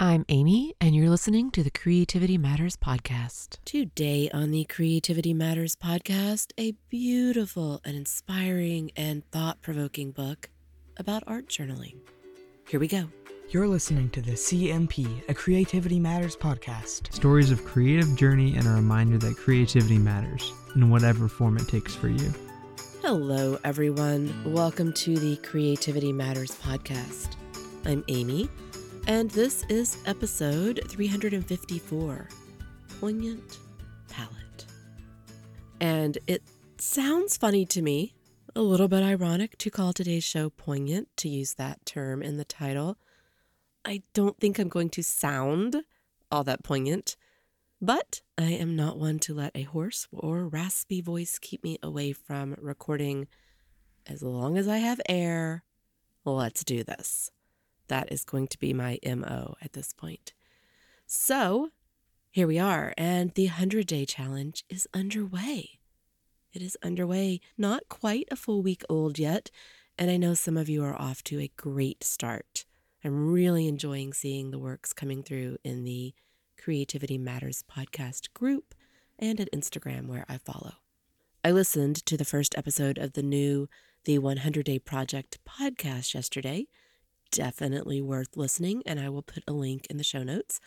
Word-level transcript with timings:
I'm 0.00 0.24
Amy, 0.28 0.76
and 0.80 0.94
you're 0.94 1.10
listening 1.10 1.50
to 1.50 1.64
the 1.64 1.72
Creativity 1.72 2.38
Matters 2.38 2.76
podcast. 2.76 3.56
Today 3.64 4.30
on 4.32 4.52
the 4.52 4.64
Creativity 4.66 5.34
Matters 5.34 5.74
podcast, 5.74 6.52
a 6.56 6.74
beautiful 6.88 7.80
and 7.84 7.96
inspiring 7.96 8.92
and 8.94 9.28
thought 9.32 9.60
provoking 9.60 10.12
book 10.12 10.50
about 10.98 11.24
art 11.26 11.48
journaling. 11.48 11.96
Here 12.68 12.78
we 12.78 12.86
go. 12.86 13.08
You're 13.50 13.66
listening 13.66 14.08
to 14.10 14.22
the 14.22 14.34
CMP, 14.34 15.28
a 15.28 15.34
Creativity 15.34 15.98
Matters 15.98 16.36
podcast. 16.36 17.12
Stories 17.12 17.50
of 17.50 17.64
creative 17.64 18.14
journey 18.14 18.56
and 18.56 18.68
a 18.68 18.70
reminder 18.70 19.18
that 19.18 19.36
creativity 19.36 19.98
matters 19.98 20.52
in 20.76 20.90
whatever 20.90 21.26
form 21.26 21.56
it 21.56 21.66
takes 21.66 21.96
for 21.96 22.08
you. 22.08 22.32
Hello, 23.02 23.58
everyone. 23.64 24.32
Welcome 24.54 24.92
to 24.92 25.16
the 25.16 25.38
Creativity 25.38 26.12
Matters 26.12 26.52
podcast. 26.52 27.30
I'm 27.84 28.04
Amy 28.06 28.48
and 29.08 29.30
this 29.30 29.64
is 29.70 29.96
episode 30.04 30.82
354 30.86 32.28
Poignant 33.00 33.58
Palette. 34.10 34.66
And 35.80 36.18
it 36.26 36.42
sounds 36.76 37.38
funny 37.38 37.64
to 37.64 37.80
me, 37.80 38.12
a 38.54 38.60
little 38.60 38.86
bit 38.86 39.02
ironic 39.02 39.56
to 39.58 39.70
call 39.70 39.94
today's 39.94 40.24
show 40.24 40.50
poignant, 40.50 41.08
to 41.16 41.28
use 41.30 41.54
that 41.54 41.86
term 41.86 42.22
in 42.22 42.36
the 42.36 42.44
title. 42.44 42.98
I 43.82 44.02
don't 44.12 44.38
think 44.38 44.58
I'm 44.58 44.68
going 44.68 44.90
to 44.90 45.02
sound 45.02 45.84
all 46.30 46.44
that 46.44 46.62
poignant, 46.62 47.16
but 47.80 48.20
I 48.36 48.50
am 48.52 48.76
not 48.76 48.98
one 48.98 49.20
to 49.20 49.32
let 49.32 49.52
a 49.54 49.62
hoarse 49.62 50.06
or 50.12 50.46
raspy 50.46 51.00
voice 51.00 51.38
keep 51.38 51.64
me 51.64 51.78
away 51.82 52.12
from 52.12 52.56
recording. 52.60 53.26
As 54.06 54.22
long 54.22 54.58
as 54.58 54.68
I 54.68 54.78
have 54.78 55.00
air, 55.08 55.64
let's 56.26 56.62
do 56.62 56.84
this. 56.84 57.30
That 57.88 58.12
is 58.12 58.24
going 58.24 58.48
to 58.48 58.58
be 58.58 58.72
my 58.72 58.98
MO 59.04 59.56
at 59.60 59.72
this 59.72 59.92
point. 59.92 60.32
So 61.06 61.70
here 62.30 62.46
we 62.46 62.58
are, 62.58 62.94
and 62.96 63.32
the 63.34 63.46
100 63.46 63.86
day 63.86 64.04
challenge 64.04 64.64
is 64.68 64.86
underway. 64.94 65.80
It 66.52 66.62
is 66.62 66.76
underway, 66.82 67.40
not 67.56 67.88
quite 67.88 68.28
a 68.30 68.36
full 68.36 68.62
week 68.62 68.82
old 68.88 69.18
yet, 69.18 69.50
and 69.98 70.10
I 70.10 70.16
know 70.16 70.34
some 70.34 70.56
of 70.56 70.68
you 70.68 70.84
are 70.84 70.94
off 70.94 71.22
to 71.24 71.40
a 71.40 71.50
great 71.56 72.04
start. 72.04 72.64
I'm 73.04 73.32
really 73.32 73.66
enjoying 73.66 74.12
seeing 74.12 74.50
the 74.50 74.58
works 74.58 74.92
coming 74.92 75.22
through 75.22 75.58
in 75.64 75.84
the 75.84 76.14
Creativity 76.62 77.16
Matters 77.16 77.64
podcast 77.70 78.32
group 78.34 78.74
and 79.18 79.40
at 79.40 79.52
Instagram 79.52 80.06
where 80.06 80.24
I 80.28 80.38
follow. 80.38 80.74
I 81.44 81.52
listened 81.52 82.04
to 82.06 82.16
the 82.16 82.24
first 82.24 82.58
episode 82.58 82.98
of 82.98 83.12
the 83.12 83.22
new 83.22 83.68
The 84.04 84.18
100 84.18 84.66
Day 84.66 84.78
Project 84.78 85.38
podcast 85.48 86.14
yesterday, 86.14 86.66
definitely 87.30 88.00
worth 88.00 88.36
listening, 88.36 88.82
and 88.86 88.98
I 89.00 89.08
will 89.08 89.22
put 89.22 89.44
a 89.46 89.52
link 89.52 89.86
in 89.88 89.96
the 89.96 90.04
show 90.04 90.22
notes. 90.22 90.60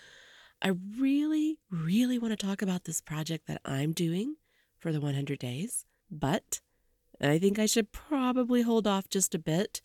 I 0.62 0.74
really, 1.00 1.58
really 1.70 2.20
want 2.20 2.38
to 2.38 2.46
talk 2.46 2.62
about 2.62 2.84
this 2.84 3.02
project 3.02 3.48
that 3.48 3.62
I'm 3.66 3.94
doing 3.94 4.36
for 4.80 4.92
the 4.92 5.02
100 5.02 5.40
days, 5.40 5.86
but 6.10 6.62
I 7.20 7.40
think 7.40 7.60
I 7.60 7.66
should 7.66 7.92
probably 7.92 8.62
hold 8.62 8.88
off 8.88 9.10
just 9.10 9.36
a 9.36 9.40
bit. 9.40 9.82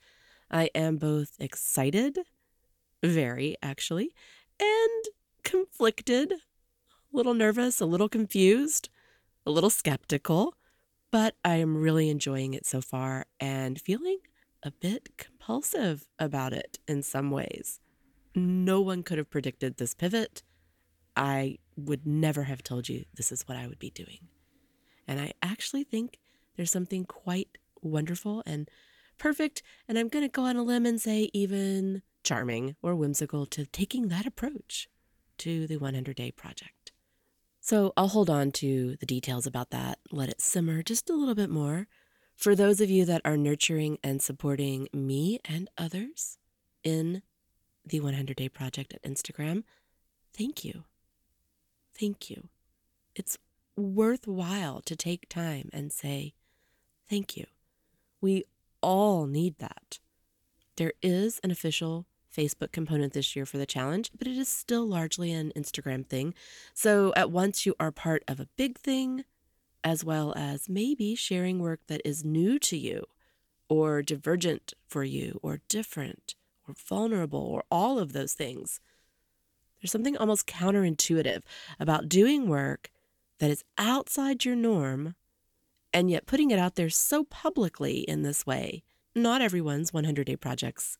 I 0.50 0.70
am 0.74 0.96
both 0.96 1.32
excited, 1.38 2.18
very 3.02 3.56
actually, 3.62 4.10
and 4.60 5.04
conflicted, 5.44 6.32
a 6.32 6.36
little 7.16 7.34
nervous, 7.34 7.80
a 7.80 7.86
little 7.86 8.08
confused, 8.08 8.88
a 9.44 9.50
little 9.50 9.70
skeptical, 9.70 10.54
but 11.10 11.36
I 11.44 11.56
am 11.56 11.76
really 11.76 12.10
enjoying 12.10 12.54
it 12.54 12.66
so 12.66 12.80
far 12.80 13.26
and 13.40 13.80
feeling 13.80 14.18
a 14.66 14.72
bit 14.72 15.16
compulsive 15.16 16.08
about 16.18 16.52
it 16.52 16.78
in 16.88 17.00
some 17.02 17.30
ways. 17.30 17.80
No 18.34 18.80
one 18.80 19.04
could 19.04 19.16
have 19.16 19.30
predicted 19.30 19.76
this 19.76 19.94
pivot. 19.94 20.42
I 21.14 21.58
would 21.76 22.04
never 22.04 22.42
have 22.42 22.64
told 22.64 22.88
you 22.88 23.04
this 23.14 23.30
is 23.30 23.42
what 23.46 23.56
I 23.56 23.68
would 23.68 23.78
be 23.78 23.90
doing. 23.90 24.28
And 25.06 25.20
I 25.20 25.32
actually 25.42 25.84
think 25.84 26.18
there's 26.56 26.70
something 26.70 27.04
quite 27.04 27.58
wonderful 27.80 28.42
and 28.44 28.68
perfect, 29.18 29.62
and 29.88 29.96
I'm 29.96 30.08
going 30.08 30.24
to 30.24 30.28
go 30.28 30.42
on 30.42 30.56
a 30.56 30.64
limb 30.64 30.84
and 30.84 31.00
say 31.00 31.30
even 31.32 32.02
charming 32.24 32.74
or 32.82 32.96
whimsical 32.96 33.46
to 33.46 33.66
taking 33.66 34.08
that 34.08 34.26
approach 34.26 34.88
to 35.38 35.68
the 35.68 35.76
100 35.76 36.16
day 36.16 36.32
project. 36.32 36.90
So 37.60 37.92
I'll 37.96 38.08
hold 38.08 38.30
on 38.30 38.50
to 38.52 38.96
the 38.96 39.06
details 39.06 39.46
about 39.46 39.70
that, 39.70 40.00
let 40.10 40.28
it 40.28 40.40
simmer 40.40 40.82
just 40.82 41.08
a 41.08 41.14
little 41.14 41.36
bit 41.36 41.50
more 41.50 41.86
for 42.36 42.54
those 42.54 42.80
of 42.80 42.90
you 42.90 43.04
that 43.06 43.22
are 43.24 43.36
nurturing 43.36 43.98
and 44.04 44.20
supporting 44.20 44.88
me 44.92 45.40
and 45.44 45.68
others 45.76 46.38
in 46.84 47.22
the 47.84 48.00
100 48.00 48.36
Day 48.36 48.48
Project 48.48 48.94
at 48.94 49.02
Instagram, 49.02 49.64
thank 50.36 50.64
you. 50.64 50.84
Thank 51.98 52.28
you. 52.28 52.48
It's 53.14 53.38
worthwhile 53.76 54.82
to 54.82 54.94
take 54.94 55.28
time 55.28 55.70
and 55.72 55.90
say, 55.90 56.34
thank 57.08 57.36
you. 57.36 57.46
We 58.20 58.44
all 58.82 59.26
need 59.26 59.58
that. 59.58 59.98
There 60.76 60.92
is 61.02 61.40
an 61.42 61.50
official 61.50 62.06
Facebook 62.36 62.70
component 62.70 63.14
this 63.14 63.34
year 63.34 63.46
for 63.46 63.56
the 63.56 63.66
challenge, 63.66 64.10
but 64.16 64.28
it 64.28 64.36
is 64.36 64.48
still 64.48 64.86
largely 64.86 65.32
an 65.32 65.52
Instagram 65.56 66.06
thing. 66.06 66.34
So 66.74 67.14
at 67.16 67.30
once 67.30 67.64
you 67.64 67.74
are 67.80 67.90
part 67.90 68.22
of 68.28 68.40
a 68.40 68.48
big 68.56 68.78
thing, 68.78 69.24
as 69.86 70.04
well 70.04 70.34
as 70.36 70.68
maybe 70.68 71.14
sharing 71.14 71.60
work 71.60 71.78
that 71.86 72.02
is 72.04 72.24
new 72.24 72.58
to 72.58 72.76
you 72.76 73.04
or 73.68 74.02
divergent 74.02 74.74
for 74.88 75.04
you 75.04 75.38
or 75.44 75.60
different 75.68 76.34
or 76.66 76.74
vulnerable 76.74 77.38
or 77.38 77.62
all 77.70 78.00
of 78.00 78.12
those 78.12 78.32
things. 78.32 78.80
There's 79.80 79.92
something 79.92 80.16
almost 80.16 80.48
counterintuitive 80.48 81.42
about 81.78 82.08
doing 82.08 82.48
work 82.48 82.90
that 83.38 83.48
is 83.48 83.62
outside 83.78 84.44
your 84.44 84.56
norm 84.56 85.14
and 85.92 86.10
yet 86.10 86.26
putting 86.26 86.50
it 86.50 86.58
out 86.58 86.74
there 86.74 86.90
so 86.90 87.22
publicly 87.22 88.00
in 88.00 88.22
this 88.22 88.44
way. 88.44 88.82
Not 89.14 89.40
everyone's 89.40 89.92
100 89.92 90.26
day 90.26 90.34
projects 90.34 90.98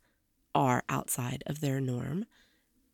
are 0.54 0.84
outside 0.88 1.42
of 1.48 1.60
their 1.60 1.80
norm, 1.80 2.24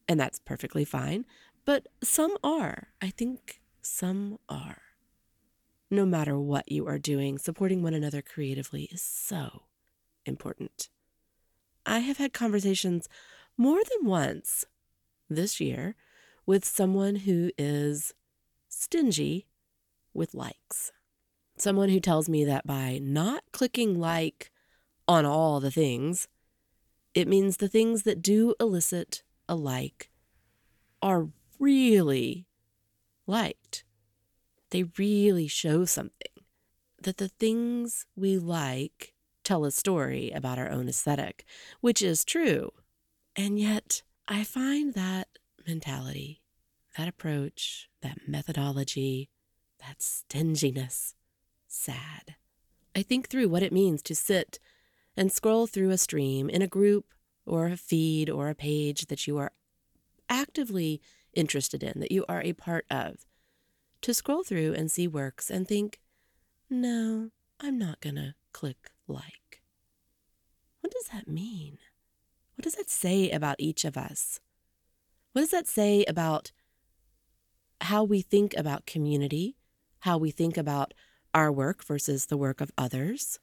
and 0.08 0.18
that's 0.18 0.38
perfectly 0.38 0.86
fine, 0.86 1.26
but 1.66 1.86
some 2.02 2.38
are. 2.42 2.88
I 3.02 3.10
think 3.10 3.60
some 3.82 4.38
are 4.48 4.80
no 5.92 6.06
matter 6.06 6.38
what 6.38 6.72
you 6.72 6.88
are 6.88 6.98
doing, 6.98 7.36
supporting 7.36 7.82
one 7.82 7.92
another 7.92 8.22
creatively 8.22 8.84
is 8.90 9.02
so 9.02 9.64
important. 10.24 10.88
I 11.84 11.98
have 11.98 12.16
had 12.16 12.32
conversations 12.32 13.10
more 13.58 13.78
than 13.78 14.08
once 14.08 14.64
this 15.28 15.60
year 15.60 15.94
with 16.46 16.64
someone 16.64 17.16
who 17.16 17.50
is 17.58 18.14
stingy 18.70 19.46
with 20.14 20.32
likes. 20.32 20.92
Someone 21.58 21.90
who 21.90 22.00
tells 22.00 22.26
me 22.26 22.42
that 22.46 22.66
by 22.66 22.98
not 23.02 23.44
clicking 23.52 24.00
like 24.00 24.50
on 25.06 25.26
all 25.26 25.60
the 25.60 25.70
things, 25.70 26.26
it 27.12 27.28
means 27.28 27.58
the 27.58 27.68
things 27.68 28.04
that 28.04 28.22
do 28.22 28.54
elicit 28.58 29.22
a 29.46 29.54
like 29.54 30.10
are 31.02 31.28
really 31.58 32.46
liked 33.26 33.84
they 34.72 34.84
really 34.98 35.46
show 35.46 35.84
something. 35.84 36.32
That 37.00 37.18
the 37.18 37.28
things 37.28 38.06
we 38.16 38.38
like 38.38 39.14
tell 39.44 39.64
a 39.64 39.70
story 39.70 40.30
about 40.30 40.58
our 40.58 40.70
own 40.70 40.88
aesthetic, 40.88 41.44
which 41.80 42.02
is 42.02 42.24
true. 42.24 42.72
And 43.36 43.58
yet, 43.58 44.02
I 44.28 44.44
find 44.44 44.94
that 44.94 45.28
mentality, 45.66 46.42
that 46.96 47.08
approach, 47.08 47.88
that 48.02 48.18
methodology, 48.26 49.30
that 49.80 50.00
stinginess 50.00 51.14
sad. 51.66 52.36
I 52.94 53.02
think 53.02 53.28
through 53.28 53.48
what 53.48 53.62
it 53.62 53.72
means 53.72 54.02
to 54.02 54.14
sit 54.14 54.58
and 55.16 55.32
scroll 55.32 55.66
through 55.66 55.90
a 55.90 55.98
stream 55.98 56.48
in 56.48 56.62
a 56.62 56.66
group 56.66 57.06
or 57.46 57.66
a 57.66 57.76
feed 57.76 58.30
or 58.30 58.48
a 58.48 58.54
page 58.54 59.06
that 59.06 59.26
you 59.26 59.38
are 59.38 59.52
actively 60.28 61.00
interested 61.34 61.82
in, 61.82 62.00
that 62.00 62.12
you 62.12 62.24
are 62.28 62.42
a 62.42 62.52
part 62.52 62.86
of, 62.90 63.26
to 64.02 64.12
scroll 64.12 64.44
through 64.44 64.74
and 64.74 64.90
see 64.90 65.08
works 65.08 65.50
and 65.50 65.66
think, 65.66 66.00
no, 66.68 67.30
I'm 67.60 67.78
not 67.78 68.00
to 68.00 68.34
click 68.52 68.90
like. 69.06 69.62
What 70.80 70.92
does 70.92 71.08
that 71.12 71.28
mean? 71.28 71.78
What 72.56 72.64
does 72.64 72.74
that 72.74 72.90
say 72.90 73.30
about 73.30 73.56
each 73.58 73.84
of 73.84 73.96
us? 73.96 74.40
What 75.32 75.42
does 75.42 75.50
that 75.50 75.66
say 75.66 76.04
about 76.04 76.52
how 77.80 78.04
we 78.04 78.20
think 78.20 78.54
about 78.56 78.86
community, 78.86 79.56
how 80.00 80.18
we 80.18 80.30
think 80.30 80.56
about 80.56 80.92
our 81.34 81.50
work 81.50 81.84
versus 81.84 82.26
the 82.26 82.36
work 82.36 82.60
of 82.60 82.70
others, 82.76 83.38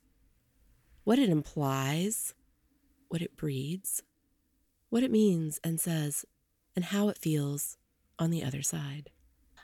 what 1.03 1.19
it 1.19 1.29
implies, 1.29 2.33
what 3.07 3.21
it 3.21 3.35
breeds, 3.35 4.03
what 4.89 5.03
it 5.03 5.11
means 5.11 5.59
and 5.63 5.79
says, 5.79 6.25
and 6.75 6.85
how 6.85 7.09
it 7.09 7.17
feels 7.17 7.77
on 8.17 8.29
the 8.29 8.43
other 8.43 8.61
side? 8.61 9.09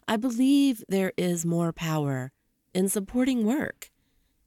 I 0.08 0.18
believe 0.18 0.84
there 0.88 1.14
is 1.18 1.46
more 1.46 1.74
power 1.74 2.32
in 2.74 2.90
supporting 2.90 3.46
work, 3.46 3.90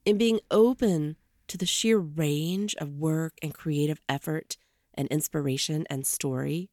in 0.05 0.17
being 0.17 0.41
open 0.51 1.17
to 1.49 1.57
the 1.57 1.67
sheer 1.67 1.99
range 1.99 2.75
of 2.77 2.99
work 2.99 3.35
and 3.43 3.53
creative 3.53 4.01
effort 4.09 4.57
and 4.95 5.09
inspiration 5.09 5.85
and 5.91 6.07
story, 6.07 6.71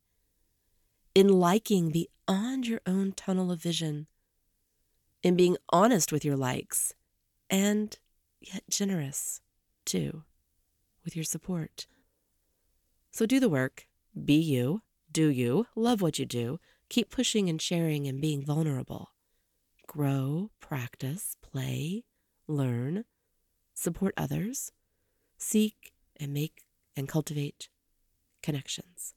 in 1.15 1.27
liking 1.29 1.91
beyond 1.91 2.67
your 2.67 2.81
own 2.85 3.13
tunnel 3.13 3.51
of 3.51 3.61
vision, 3.61 4.07
in 5.23 5.35
being 5.35 5.57
honest 5.69 6.11
with 6.11 6.23
your 6.23 6.35
likes, 6.35 6.93
and 7.49 7.97
yet 8.41 8.63
generous, 8.69 9.41
too, 9.85 10.23
with 11.03 11.15
your 11.15 11.25
support. 11.25 11.87
So 13.11 13.25
do 13.25 13.39
the 13.39 13.49
work, 13.49 13.87
be 14.23 14.35
you, 14.35 14.81
do 15.11 15.29
you, 15.29 15.67
love 15.75 16.01
what 16.01 16.19
you 16.19 16.25
do, 16.25 16.59
keep 16.89 17.09
pushing 17.09 17.49
and 17.49 17.61
sharing 17.61 18.07
and 18.07 18.21
being 18.21 18.43
vulnerable. 18.43 19.11
Grow, 19.87 20.51
practice, 20.59 21.35
play, 21.41 22.03
learn, 22.47 23.05
support 23.73 24.13
others, 24.17 24.71
seek 25.37 25.93
and 26.17 26.33
make 26.33 26.63
and 26.95 27.07
cultivate 27.07 27.69
connections, 28.41 29.13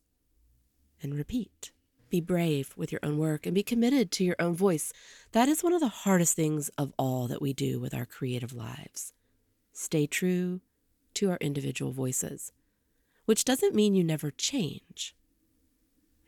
and 1.02 1.14
repeat. 1.14 1.72
Be 2.10 2.20
brave 2.20 2.72
with 2.76 2.90
your 2.90 3.00
own 3.02 3.18
work 3.18 3.44
and 3.44 3.54
be 3.54 3.62
committed 3.62 4.10
to 4.12 4.24
your 4.24 4.36
own 4.38 4.54
voice. 4.54 4.92
That 5.32 5.48
is 5.48 5.62
one 5.62 5.74
of 5.74 5.80
the 5.80 5.88
hardest 5.88 6.34
things 6.34 6.70
of 6.78 6.92
all 6.98 7.28
that 7.28 7.42
we 7.42 7.52
do 7.52 7.78
with 7.78 7.92
our 7.94 8.06
creative 8.06 8.54
lives. 8.54 9.12
Stay 9.72 10.06
true 10.06 10.62
to 11.14 11.30
our 11.30 11.36
individual 11.40 11.92
voices, 11.92 12.52
which 13.26 13.44
doesn't 13.44 13.74
mean 13.74 13.94
you 13.94 14.02
never 14.02 14.30
change. 14.30 15.14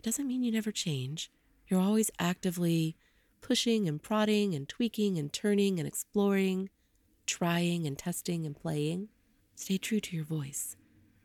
It 0.00 0.04
doesn't 0.04 0.28
mean 0.28 0.42
you 0.42 0.50
never 0.50 0.72
change. 0.72 1.30
You're 1.68 1.78
always 1.78 2.10
actively 2.18 2.96
pushing 3.42 3.86
and 3.86 4.02
prodding 4.02 4.54
and 4.54 4.66
tweaking 4.66 5.18
and 5.18 5.30
turning 5.30 5.78
and 5.78 5.86
exploring, 5.86 6.70
trying 7.26 7.86
and 7.86 7.98
testing 7.98 8.46
and 8.46 8.56
playing. 8.56 9.10
Stay 9.56 9.76
true 9.76 10.00
to 10.00 10.16
your 10.16 10.24
voice. 10.24 10.74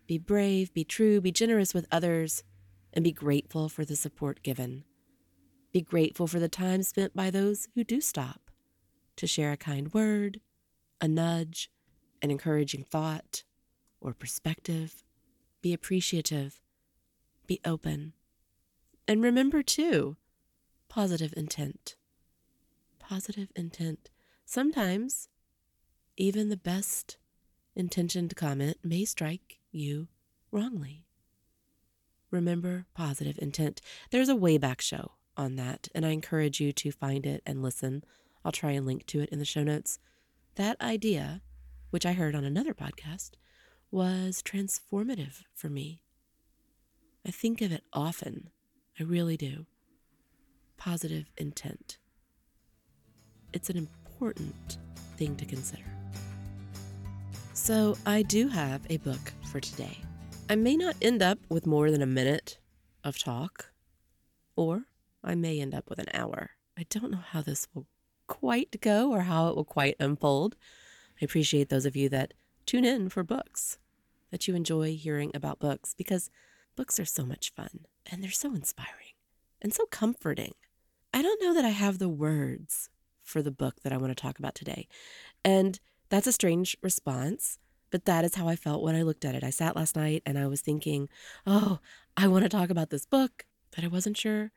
Be 0.07 0.18
brave, 0.18 0.74
be 0.74 0.83
true, 0.83 1.22
be 1.22 1.31
generous 1.31 1.74
with 1.74 1.88
others, 1.89 2.44
and 2.92 3.01
be 3.01 3.13
grateful 3.13 3.69
for 3.69 3.86
the 3.86 3.95
support 3.95 4.44
given. 4.44 4.83
Be 5.71 5.80
grateful 5.80 6.28
for 6.28 6.39
the 6.39 6.50
time 6.50 6.83
spent 6.83 7.16
by 7.16 7.30
those 7.30 7.69
who 7.75 7.86
do 7.86 8.01
stop 8.01 8.51
to 9.16 9.25
share 9.25 9.54
a 9.54 9.57
kind 9.57 9.94
word, 9.94 10.42
a 11.00 11.07
nudge, 11.07 11.71
an 12.21 12.30
encouraging 12.30 12.83
thought, 12.83 13.45
or 14.01 14.13
perspective. 14.13 15.01
Be 15.62 15.71
appreciative. 15.71 16.60
Be 17.48 17.62
open. 17.63 18.12
And 19.07 19.22
remember, 19.22 19.62
too, 19.62 20.18
positive 20.90 21.34
intent. 21.38 21.96
Positive 23.00 23.52
intent. 23.56 24.10
Sometimes, 24.46 25.30
even 26.18 26.50
the 26.50 26.57
best 26.57 27.18
intentioned 27.75 28.36
comment 28.36 28.78
may 28.84 29.06
strike 29.06 29.60
you 29.72 30.07
wrongly. 30.52 31.06
Remember 32.31 32.86
positive 32.94 33.38
intent. 33.42 33.81
There's 34.12 34.30
a 34.30 34.36
Wayback 34.36 34.81
Show 34.81 35.12
on 35.38 35.56
that, 35.57 35.88
and 35.94 36.06
I 36.06 36.10
encourage 36.10 36.60
you 36.60 36.72
to 36.74 36.92
find 36.92 37.25
it 37.25 37.44
and 37.46 37.62
listen. 37.62 38.04
I'll 38.44 38.52
try 38.52 38.72
and 38.72 38.86
link 38.86 39.06
to 39.07 39.22
it 39.22 39.30
in 39.30 39.40
the 39.40 39.46
show 39.46 39.63
notes. 39.63 40.00
That 40.56 40.80
idea, 40.81 41.42
which 41.90 42.06
I 42.06 42.13
heard 42.13 42.36
on 42.36 42.44
another 42.44 42.74
podcast, 42.74 43.31
was 43.92 44.42
transformative 44.42 45.44
for 45.54 45.69
me. 45.69 46.02
I 47.25 47.31
think 47.31 47.62
of 47.62 47.72
it 47.72 47.84
often. 47.94 48.50
I 48.97 49.03
really 49.03 49.36
do. 49.36 49.65
Positive 50.77 51.30
intent. 51.38 51.97
It's 53.51 53.69
an 53.69 53.75
important 53.75 54.77
thing 55.18 55.36
to 55.36 55.45
consider. 55.45 55.83
So, 57.53 57.97
I 58.06 58.21
do 58.21 58.47
have 58.47 58.81
a 58.89 58.97
book 58.97 59.33
for 59.51 59.59
today. 59.59 59.97
I 60.50 60.56
may 60.56 60.77
not 60.77 60.95
end 61.01 61.21
up 61.21 61.39
with 61.50 61.65
more 61.65 61.92
than 61.92 62.01
a 62.01 62.06
minute 62.06 62.57
of 63.03 63.18
talk, 63.18 63.74
or 64.56 64.83
I 65.24 65.36
may 65.36 65.59
end 65.59 65.74
up 65.74 65.89
with 65.89 66.00
an 66.00 66.09
hour. 66.13 66.51
I 66.77 66.86
don't 66.89 67.12
know 67.12 67.24
how 67.31 67.42
this 67.42 67.68
will 67.74 67.88
quite 68.27 68.80
go 68.80 69.12
or 69.12 69.21
how 69.21 69.50
it 69.50 69.57
will 69.57 69.65
quite 69.65 69.97
unfold. 70.00 70.56
I 71.21 71.25
appreciate 71.25 71.68
those 71.68 71.86
of 71.86 71.97
you 71.97 72.07
that 72.09 72.33
tune 72.65 72.86
in 72.86 73.09
for 73.09 73.24
books, 73.24 73.77
that 74.31 74.47
you 74.47 74.56
enjoy 74.56 74.95
hearing 74.95 75.31
about 75.33 75.59
books, 75.59 75.94
because 75.97 76.30
books 76.77 76.97
are 76.97 77.06
so 77.06 77.25
much 77.25 77.53
fun 77.53 77.86
and 78.12 78.24
they're 78.24 78.31
so 78.31 78.54
inspiring 78.54 79.13
and 79.62 79.74
so 79.74 79.86
comforting. 79.88 80.54
I 81.13 81.22
don't 81.22 81.42
know 81.42 81.54
that 81.54 81.66
I 81.66 81.69
have 81.69 81.98
the 81.98 82.10
words 82.10 82.90
for 83.24 83.42
the 83.42 83.52
book 83.52 83.81
that 83.81 83.94
I 83.94 83.98
want 83.98 84.12
to 84.12 84.22
talk 84.22 84.38
about 84.40 84.56
today. 84.56 84.88
And 85.44 85.80
that's 86.10 86.28
a 86.28 86.31
strange 86.31 86.78
response, 86.81 87.57
but 87.90 88.06
that 88.06 88.24
is 88.24 88.36
how 88.36 88.48
I 88.48 88.56
felt 88.56 88.84
when 88.84 88.96
I 88.96 89.02
looked 89.02 89.25
at 89.25 89.36
it. 89.36 89.44
I 89.44 89.50
sat 89.50 89.75
last 89.75 89.96
night 89.96 90.22
and 90.25 90.38
I 90.38 90.48
was 90.48 90.62
thinking, 90.62 91.10
oh, 91.48 91.80
I 92.16 92.28
want 92.28 92.44
to 92.44 92.50
talk 92.50 92.69
about 92.69 92.90
this 92.90 93.06
book, 93.06 93.46
but 93.74 93.84
I 93.84 93.88
wasn't 93.88 94.18
sure 94.18 94.52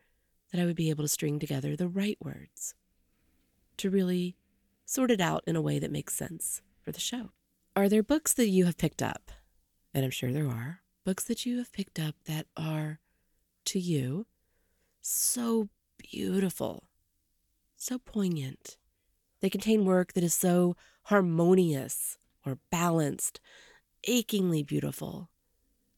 that 0.52 0.60
I 0.60 0.64
would 0.64 0.76
be 0.76 0.90
able 0.90 1.04
to 1.04 1.08
string 1.08 1.38
together 1.38 1.76
the 1.76 1.88
right 1.88 2.18
words 2.22 2.74
to 3.78 3.90
really 3.90 4.36
sort 4.84 5.10
it 5.10 5.20
out 5.20 5.44
in 5.46 5.56
a 5.56 5.62
way 5.62 5.78
that 5.78 5.90
makes 5.90 6.14
sense 6.14 6.62
for 6.82 6.92
the 6.92 7.00
show. 7.00 7.30
Are 7.76 7.88
there 7.88 8.02
books 8.02 8.32
that 8.34 8.48
you 8.48 8.64
have 8.64 8.76
picked 8.76 9.02
up? 9.02 9.30
And 9.94 10.04
I'm 10.04 10.10
sure 10.10 10.32
there 10.32 10.48
are 10.48 10.80
books 11.04 11.24
that 11.24 11.46
you 11.46 11.58
have 11.58 11.72
picked 11.72 11.98
up 11.98 12.14
that 12.26 12.46
are 12.56 12.98
to 13.68 13.78
you 13.78 14.26
so 15.02 15.68
beautiful, 15.98 16.88
so 17.76 17.98
poignant, 17.98 18.78
they 19.40 19.50
contain 19.50 19.84
work 19.84 20.14
that 20.14 20.24
is 20.24 20.34
so 20.34 20.74
harmonious 21.04 22.16
or 22.46 22.58
balanced, 22.70 23.40
achingly 24.04 24.62
beautiful. 24.62 25.28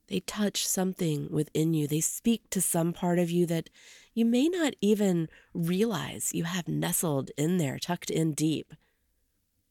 They 0.08 0.18
touch 0.20 0.66
something 0.66 1.28
within 1.30 1.72
you. 1.72 1.86
They 1.86 2.00
speak 2.00 2.50
to 2.50 2.60
some 2.60 2.92
part 2.92 3.20
of 3.20 3.30
you 3.30 3.46
that 3.46 3.70
you 4.14 4.24
may 4.24 4.48
not 4.48 4.74
even 4.80 5.28
realize 5.54 6.34
you 6.34 6.44
have 6.44 6.66
nestled 6.66 7.30
in 7.36 7.58
there, 7.58 7.78
tucked 7.78 8.10
in 8.10 8.32
deep. 8.32 8.74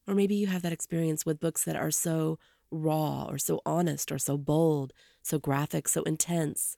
Or 0.07 0.15
maybe 0.15 0.35
you 0.35 0.47
have 0.47 0.61
that 0.61 0.71
experience 0.71 1.25
with 1.25 1.41
books 1.41 1.65
that 1.65 1.75
are 1.75 1.91
so 1.91 2.39
raw 2.71 3.25
or 3.25 3.37
so 3.37 3.61
honest 3.65 4.09
or 4.09 4.17
so 4.17 4.37
bold, 4.37 4.93
so 5.21 5.37
graphic, 5.37 5.89
so 5.89 6.03
intense, 6.03 6.77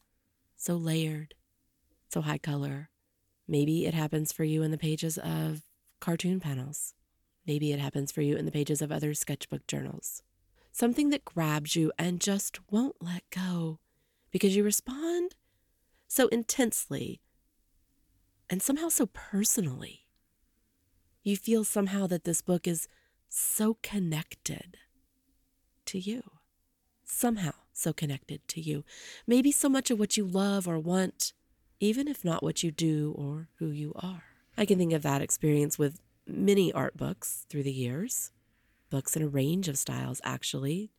so 0.62 0.76
layered, 0.76 1.34
so 2.08 2.22
high 2.22 2.38
color. 2.38 2.92
Maybe 3.48 3.88
it 3.88 3.96
happens 3.96 4.32
for 4.32 4.44
you 4.44 4.62
in 4.62 4.70
the 4.70 4.78
pages 4.78 5.18
of 5.18 5.64
cartoon 6.00 6.40
panels. 6.40 6.94
Maybe 7.48 7.72
it 7.72 7.80
happens 7.80 8.12
for 8.12 8.22
you 8.22 8.36
in 8.36 8.46
the 8.46 8.52
pages 8.52 8.80
of 8.80 8.92
other 8.92 9.16
sketchbook 9.16 9.66
journals. 9.66 10.22
Something 10.72 11.10
that 11.10 11.26
grabs 11.26 11.76
you 11.76 11.92
and 11.98 12.22
just 12.22 12.60
won't 12.70 12.96
let 13.02 13.24
go 13.32 13.80
because 14.30 14.56
you 14.56 14.64
respond 14.64 15.36
so 16.08 16.28
intensely 16.28 17.22
and 18.48 18.62
somehow 18.62 18.90
so 18.90 19.08
personally. 19.08 20.06
You 21.24 21.38
feel 21.38 21.64
somehow 21.64 22.06
that 22.06 22.24
this 22.24 22.44
book 22.44 22.68
is 22.68 22.88
so 23.30 23.78
connected 23.82 24.78
to 25.88 25.98
you. 25.98 26.22
Somehow 27.04 27.54
so 27.82 27.94
connected 27.94 28.48
to 28.50 28.62
you. 28.62 28.84
Maybe 29.28 29.52
so 29.52 29.68
much 29.68 29.92
of 29.92 30.00
what 30.00 30.18
you 30.18 30.26
love 30.26 30.68
or 30.68 30.80
want, 30.80 31.34
even 31.80 32.08
if 32.08 32.24
not 32.24 32.44
what 32.44 32.64
you 32.64 32.72
do 32.72 33.14
or 33.18 33.50
who 33.58 33.68
you 33.68 33.94
are. 33.96 34.24
I 34.58 34.66
can 34.66 34.78
think 34.78 34.94
of 34.94 35.04
that 35.04 35.22
experience 35.22 35.80
with 35.80 36.00
many 36.28 36.72
art 36.72 36.96
books 36.96 37.46
through 37.50 37.64
the 37.64 37.72
years, 37.72 38.32
books 38.90 39.16
in 39.16 39.24
a 39.24 39.28
range 39.28 39.68
of 39.68 39.78
styles, 39.78 40.22
actually. 40.24 40.92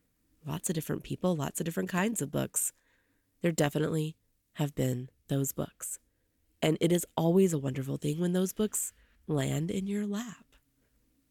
Lots 0.45 0.69
of 0.69 0.75
different 0.75 1.05
people, 1.05 1.37
lots 1.37 1.61
of 1.61 1.67
different 1.67 1.89
kinds 1.89 2.21
of 2.21 2.33
books. 2.33 2.73
There 3.43 3.53
definitely 3.53 4.17
have 4.55 4.75
been 4.75 5.09
those 5.29 5.53
books. 5.53 5.99
And 6.61 6.79
it 6.81 6.93
is 6.93 7.07
always 7.17 7.53
a 7.53 7.59
wonderful 7.59 7.97
thing 7.97 8.21
when 8.21 8.33
those 8.33 8.53
books 8.53 8.93
land 9.27 9.71
in 9.71 9.87
your 9.87 10.07
lap. 10.07 10.47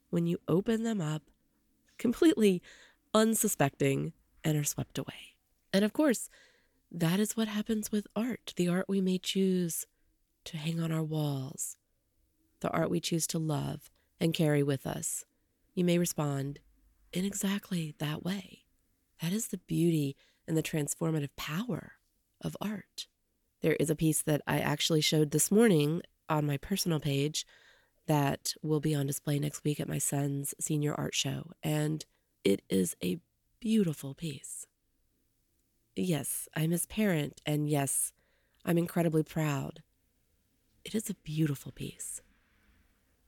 When 0.09 0.27
you 0.27 0.39
open 0.47 0.83
them 0.83 1.01
up 1.01 1.23
completely 2.01 2.63
unsuspecting 3.13 4.11
and 4.43 4.57
are 4.57 4.63
swept 4.63 4.97
away. 4.97 5.30
And 5.73 5.85
of 5.85 5.93
course, 5.93 6.29
that 6.91 7.19
is 7.19 7.37
what 7.37 7.47
happens 7.47 7.91
with 7.91 8.07
art, 8.15 8.53
the 8.55 8.67
art 8.67 8.85
we 8.89 9.01
may 9.01 9.17
choose 9.17 9.85
to 10.45 10.57
hang 10.57 10.79
on 10.79 10.91
our 10.91 11.03
walls, 11.03 11.77
the 12.59 12.69
art 12.69 12.89
we 12.89 12.99
choose 12.99 13.25
to 13.27 13.39
love 13.39 13.89
and 14.19 14.33
carry 14.33 14.63
with 14.63 14.85
us. 14.85 15.25
You 15.73 15.85
may 15.85 15.97
respond 15.97 16.59
in 17.13 17.25
exactly 17.25 17.95
that 17.99 18.23
way. 18.23 18.63
That 19.21 19.31
is 19.31 19.47
the 19.47 19.59
beauty 19.59 20.15
and 20.47 20.57
the 20.57 20.63
transformative 20.63 21.29
power 21.37 21.93
of 22.41 22.57
art. 22.59 23.07
There 23.61 23.75
is 23.75 23.89
a 23.89 23.95
piece 23.95 24.21
that 24.23 24.41
I 24.47 24.59
actually 24.59 25.01
showed 25.01 25.31
this 25.31 25.51
morning 25.51 26.01
on 26.27 26.45
my 26.45 26.57
personal 26.57 26.99
page 26.99 27.45
that 28.07 28.53
will 28.61 28.79
be 28.79 28.95
on 28.95 29.05
display 29.05 29.39
next 29.39 29.63
week 29.63 29.79
at 29.79 29.87
my 29.87 29.99
son's 29.99 30.53
senior 30.59 30.93
art 30.93 31.13
show, 31.13 31.51
and 31.63 32.03
it 32.43 32.63
is 32.69 32.95
a 33.03 33.19
beautiful 33.59 34.15
piece. 34.15 34.65
Yes, 35.95 36.47
I'm 36.55 36.71
his 36.71 36.85
parent, 36.85 37.41
and 37.45 37.69
yes, 37.69 38.13
I'm 38.65 38.77
incredibly 38.77 39.23
proud. 39.23 39.83
It 40.85 40.95
is 40.95 41.09
a 41.09 41.15
beautiful 41.15 41.71
piece. 41.71 42.21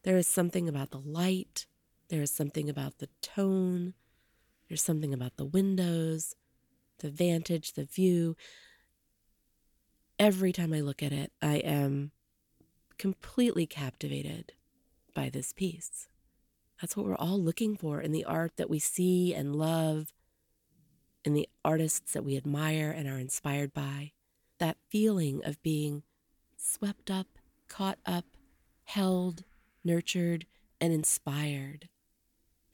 There 0.03 0.17
is 0.17 0.27
something 0.27 0.67
about 0.67 0.91
the 0.91 0.99
light, 0.99 1.65
there 2.09 2.21
is 2.21 2.31
something 2.31 2.69
about 2.69 2.99
the 2.99 3.09
tone, 3.21 3.93
there's 4.67 4.81
something 4.81 5.13
about 5.13 5.37
the 5.37 5.45
windows, 5.45 6.35
the 6.99 7.09
vantage, 7.09 7.73
the 7.73 7.85
view. 7.85 8.35
every 10.19 10.51
time 10.53 10.73
I 10.73 10.81
look 10.81 11.03
at 11.03 11.11
it, 11.11 11.31
I 11.41 11.55
am 11.57 12.11
completely 12.97 13.65
captivated 13.65 14.53
by 15.13 15.29
this 15.29 15.53
piece. 15.53 16.07
That's 16.81 16.95
what 16.95 17.05
we're 17.05 17.15
all 17.15 17.41
looking 17.41 17.75
for 17.75 18.01
in 18.01 18.11
the 18.11 18.25
art 18.25 18.53
that 18.57 18.69
we 18.69 18.79
see 18.79 19.33
and 19.33 19.55
love, 19.55 20.13
in 21.25 21.33
the 21.33 21.47
artists 21.63 22.13
that 22.13 22.23
we 22.23 22.37
admire 22.37 22.91
and 22.91 23.07
are 23.07 23.19
inspired 23.19 23.73
by. 23.73 24.11
That 24.59 24.77
feeling 24.89 25.41
of 25.43 25.61
being 25.63 26.03
swept 26.57 27.09
up, 27.09 27.27
caught 27.67 27.99
up, 28.05 28.25
held, 28.83 29.43
nurtured, 29.83 30.45
and 30.79 30.93
inspired. 30.93 31.89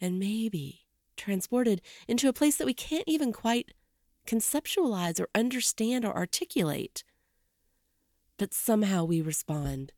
And 0.02 0.20
maybe 0.20 0.86
transported 1.18 1.82
into 2.08 2.30
a 2.30 2.34
place 2.34 2.56
that 2.58 2.66
we 2.66 2.74
can't 2.74 3.04
even 3.08 3.34
quite 3.34 3.74
conceptualize 4.26 5.20
or 5.20 5.28
understand 5.36 6.06
or 6.06 6.16
articulate. 6.16 7.04
But 8.38 8.54
somehow 8.54 9.04
we 9.04 9.22
respond 9.22 9.92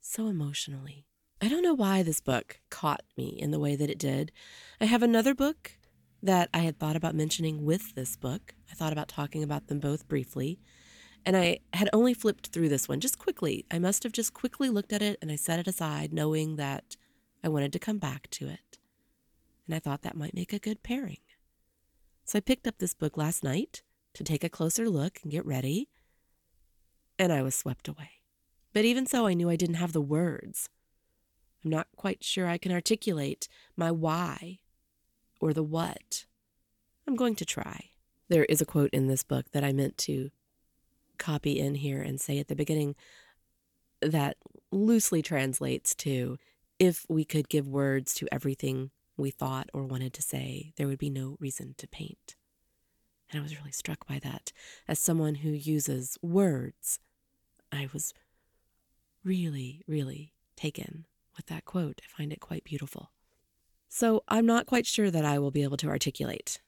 so 0.00 0.26
emotionally. 0.26 1.06
I 1.40 1.48
don't 1.48 1.62
know 1.62 1.74
why 1.74 2.02
this 2.02 2.20
book 2.20 2.60
caught 2.70 3.02
me 3.16 3.28
in 3.38 3.50
the 3.50 3.58
way 3.58 3.76
that 3.76 3.90
it 3.90 3.98
did. 3.98 4.32
I 4.80 4.86
have 4.86 5.02
another 5.02 5.34
book 5.34 5.72
that 6.24 6.48
I 6.54 6.60
had 6.60 6.78
thought 6.78 6.96
about 6.96 7.14
mentioning 7.14 7.64
with 7.64 7.94
this 7.94 8.16
book. 8.16 8.54
I 8.70 8.74
thought 8.74 8.92
about 8.94 9.08
talking 9.08 9.42
about 9.42 9.66
them 9.66 9.78
both 9.78 10.08
briefly. 10.08 10.58
And 11.26 11.36
I 11.36 11.58
had 11.74 11.90
only 11.92 12.14
flipped 12.14 12.48
through 12.48 12.70
this 12.70 12.88
one 12.88 13.00
just 13.00 13.18
quickly. 13.18 13.66
I 13.70 13.78
must 13.78 14.02
have 14.04 14.12
just 14.12 14.32
quickly 14.32 14.70
looked 14.70 14.92
at 14.92 15.02
it 15.02 15.18
and 15.20 15.30
I 15.30 15.36
set 15.36 15.58
it 15.58 15.68
aside, 15.68 16.14
knowing 16.14 16.56
that 16.56 16.96
I 17.42 17.48
wanted 17.48 17.74
to 17.74 17.78
come 17.78 17.98
back 17.98 18.28
to 18.32 18.48
it. 18.48 18.78
And 19.66 19.74
I 19.74 19.78
thought 19.78 20.00
that 20.02 20.16
might 20.16 20.34
make 20.34 20.52
a 20.54 20.58
good 20.58 20.82
pairing. 20.82 21.18
So 22.24 22.38
I 22.38 22.40
picked 22.40 22.66
up 22.66 22.78
this 22.78 22.94
book 22.94 23.18
last 23.18 23.44
night 23.44 23.82
to 24.14 24.24
take 24.24 24.44
a 24.44 24.48
closer 24.48 24.88
look 24.88 25.20
and 25.22 25.30
get 25.30 25.44
ready. 25.44 25.88
And 27.18 27.32
I 27.32 27.42
was 27.42 27.54
swept 27.54 27.86
away. 27.86 28.10
But 28.72 28.86
even 28.86 29.06
so, 29.06 29.26
I 29.26 29.34
knew 29.34 29.50
I 29.50 29.56
didn't 29.56 29.76
have 29.76 29.92
the 29.92 30.00
words. 30.00 30.70
I'm 31.62 31.70
not 31.70 31.88
quite 31.96 32.24
sure 32.24 32.46
I 32.46 32.58
can 32.58 32.72
articulate 32.72 33.46
my 33.76 33.90
why 33.90 34.60
or 35.44 35.52
the 35.52 35.62
what. 35.62 36.24
I'm 37.06 37.16
going 37.16 37.36
to 37.36 37.44
try. 37.44 37.90
There 38.30 38.46
is 38.46 38.62
a 38.62 38.66
quote 38.66 38.88
in 38.94 39.08
this 39.08 39.22
book 39.22 39.44
that 39.52 39.62
I 39.62 39.74
meant 39.74 39.98
to 39.98 40.30
copy 41.18 41.60
in 41.60 41.74
here 41.74 42.00
and 42.00 42.18
say 42.18 42.38
at 42.38 42.48
the 42.48 42.56
beginning 42.56 42.94
that 44.00 44.38
loosely 44.72 45.20
translates 45.20 45.94
to 45.96 46.38
if 46.78 47.04
we 47.10 47.26
could 47.26 47.50
give 47.50 47.68
words 47.68 48.14
to 48.14 48.28
everything 48.32 48.90
we 49.18 49.30
thought 49.30 49.68
or 49.74 49.84
wanted 49.84 50.14
to 50.14 50.22
say, 50.22 50.72
there 50.76 50.86
would 50.86 50.98
be 50.98 51.10
no 51.10 51.36
reason 51.38 51.74
to 51.76 51.86
paint. 51.86 52.36
And 53.30 53.38
I 53.38 53.42
was 53.42 53.54
really 53.58 53.70
struck 53.70 54.06
by 54.06 54.18
that. 54.20 54.50
As 54.88 54.98
someone 54.98 55.36
who 55.36 55.50
uses 55.50 56.16
words, 56.22 57.00
I 57.70 57.90
was 57.92 58.14
really, 59.22 59.82
really 59.86 60.32
taken 60.56 61.04
with 61.36 61.46
that 61.46 61.66
quote. 61.66 62.00
I 62.02 62.16
find 62.16 62.32
it 62.32 62.40
quite 62.40 62.64
beautiful. 62.64 63.10
So 63.96 64.24
I'm 64.26 64.44
not 64.44 64.66
quite 64.66 64.86
sure 64.86 65.08
that 65.08 65.24
I 65.24 65.38
will 65.38 65.52
be 65.52 65.62
able 65.62 65.76
to 65.76 65.86
articulate 65.86 66.60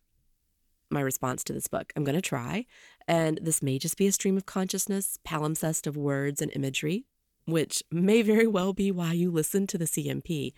my 0.91 1.01
response 1.01 1.43
to 1.43 1.53
this 1.53 1.67
book. 1.67 1.93
I'm 1.97 2.05
going 2.05 2.15
to 2.15 2.21
try, 2.21 2.67
and 3.09 3.41
this 3.43 3.61
may 3.61 3.81
just 3.81 3.97
be 3.97 4.07
a 4.07 4.13
stream 4.13 4.37
of 4.37 4.47
consciousness, 4.47 5.19
palimpsest 5.27 5.89
of 5.89 5.97
words 5.97 6.41
and 6.41 6.53
imagery, 6.55 7.05
which 7.45 7.83
may 7.91 8.23
very 8.23 8.47
well 8.47 8.73
be 8.73 8.93
why 8.93 9.13
you 9.13 9.33
listen 9.33 9.67
to 9.67 9.77
the 9.77 9.87
CMP, 9.87 10.53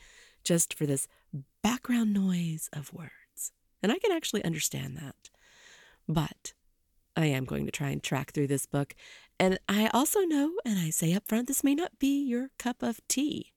just 0.44 0.74
for 0.74 0.84
this 0.84 1.08
background 1.62 2.12
noise 2.12 2.68
of 2.74 2.92
words. 2.92 3.52
And 3.82 3.90
I 3.90 3.98
can 3.98 4.12
actually 4.12 4.44
understand 4.44 4.98
that. 4.98 5.30
But 6.06 6.52
I 7.16 7.24
am 7.24 7.46
going 7.46 7.64
to 7.64 7.72
try 7.72 7.88
and 7.88 8.02
track 8.02 8.32
through 8.32 8.48
this 8.48 8.66
book. 8.66 8.94
And 9.40 9.58
I 9.70 9.88
also 9.94 10.20
know, 10.20 10.52
and 10.66 10.78
I 10.78 10.90
say 10.90 11.14
up 11.14 11.28
front, 11.28 11.48
this 11.48 11.64
may 11.64 11.74
not 11.74 11.98
be 11.98 12.22
your 12.22 12.50
cup 12.58 12.82
of 12.82 13.00
tea. 13.08 13.54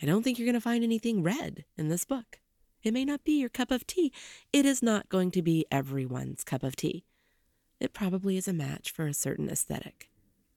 I 0.00 0.06
don't 0.06 0.22
think 0.22 0.38
you're 0.38 0.46
going 0.46 0.54
to 0.54 0.60
find 0.60 0.84
anything 0.84 1.22
red 1.22 1.64
in 1.76 1.88
this 1.88 2.04
book. 2.04 2.38
It 2.82 2.94
may 2.94 3.04
not 3.04 3.24
be 3.24 3.40
your 3.40 3.48
cup 3.48 3.70
of 3.70 3.86
tea. 3.86 4.12
It 4.52 4.64
is 4.64 4.82
not 4.82 5.08
going 5.08 5.30
to 5.32 5.42
be 5.42 5.66
everyone's 5.70 6.44
cup 6.44 6.62
of 6.62 6.76
tea. 6.76 7.04
It 7.80 7.92
probably 7.92 8.36
is 8.36 8.46
a 8.46 8.52
match 8.52 8.92
for 8.92 9.06
a 9.06 9.14
certain 9.14 9.48
aesthetic. 9.48 10.08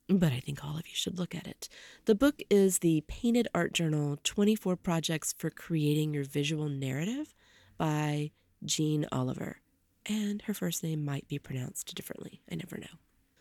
But 0.07 0.31
I 0.31 0.39
think 0.39 0.63
all 0.63 0.77
of 0.77 0.87
you 0.87 0.93
should 0.93 1.17
look 1.17 1.33
at 1.33 1.47
it. 1.47 1.69
The 2.05 2.15
book 2.15 2.41
is 2.49 2.79
the 2.79 3.03
Painted 3.07 3.47
Art 3.55 3.73
Journal 3.73 4.19
24 4.23 4.75
Projects 4.75 5.33
for 5.37 5.49
Creating 5.49 6.13
Your 6.13 6.23
Visual 6.23 6.69
Narrative 6.69 7.33
by 7.77 8.31
Jeanne 8.63 9.07
Oliver. 9.11 9.61
And 10.05 10.41
her 10.43 10.53
first 10.53 10.83
name 10.83 11.05
might 11.05 11.27
be 11.27 11.39
pronounced 11.39 11.93
differently. 11.95 12.41
I 12.51 12.55
never 12.55 12.77
know. 12.77 12.99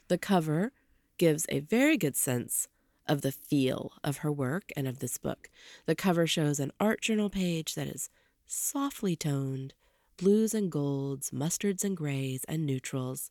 The 0.09 0.19
cover 0.19 0.73
gives 1.19 1.47
a 1.49 1.61
very 1.61 1.97
good 1.97 2.17
sense 2.17 2.69
of 3.07 3.23
the 3.23 3.33
feel 3.33 3.93
of 4.05 4.19
her 4.19 4.33
work 4.33 4.71
and 4.77 4.87
of 4.87 4.99
this 4.99 5.19
book. 5.19 5.51
The 5.87 5.95
cover 5.95 6.27
shows 6.27 6.61
an 6.61 6.73
art 6.79 7.01
journal 7.01 7.31
page 7.31 7.75
that 7.75 7.89
is 7.89 8.11
softly 8.47 9.17
toned, 9.17 9.75
blues 10.17 10.55
and 10.55 10.71
golds, 10.71 11.31
mustards 11.31 11.85
and 11.85 11.97
grays, 11.97 12.45
and 12.45 12.67
neutrals. 12.67 13.31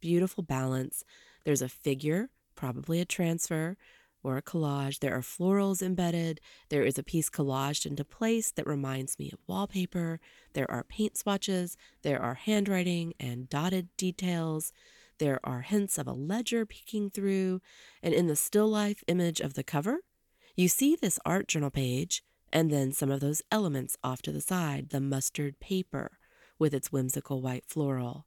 Beautiful 0.00 0.42
balance. 0.42 1.04
There's 1.44 1.62
a 1.62 1.68
figure, 1.68 2.30
probably 2.54 3.00
a 3.00 3.04
transfer 3.04 3.76
or 4.22 4.36
a 4.36 4.42
collage. 4.42 5.00
There 5.00 5.14
are 5.14 5.22
florals 5.22 5.82
embedded. 5.82 6.40
There 6.68 6.84
is 6.84 6.98
a 6.98 7.02
piece 7.02 7.30
collaged 7.30 7.86
into 7.86 8.04
place 8.04 8.50
that 8.52 8.66
reminds 8.66 9.18
me 9.18 9.30
of 9.32 9.38
wallpaper. 9.46 10.20
There 10.52 10.70
are 10.70 10.84
paint 10.84 11.16
swatches. 11.16 11.76
There 12.02 12.20
are 12.20 12.34
handwriting 12.34 13.14
and 13.18 13.48
dotted 13.48 13.88
details. 13.96 14.72
There 15.20 15.38
are 15.44 15.60
hints 15.60 15.98
of 15.98 16.06
a 16.06 16.14
ledger 16.14 16.64
peeking 16.64 17.10
through, 17.10 17.60
and 18.02 18.14
in 18.14 18.26
the 18.26 18.34
still 18.34 18.68
life 18.68 19.04
image 19.06 19.38
of 19.38 19.52
the 19.52 19.62
cover, 19.62 19.98
you 20.56 20.66
see 20.66 20.96
this 20.96 21.18
art 21.26 21.46
journal 21.46 21.70
page 21.70 22.24
and 22.50 22.70
then 22.70 22.90
some 22.90 23.10
of 23.10 23.20
those 23.20 23.42
elements 23.52 23.98
off 24.02 24.22
to 24.22 24.32
the 24.32 24.40
side 24.40 24.88
the 24.88 24.98
mustard 24.98 25.60
paper 25.60 26.12
with 26.58 26.72
its 26.72 26.90
whimsical 26.90 27.42
white 27.42 27.66
floral, 27.66 28.24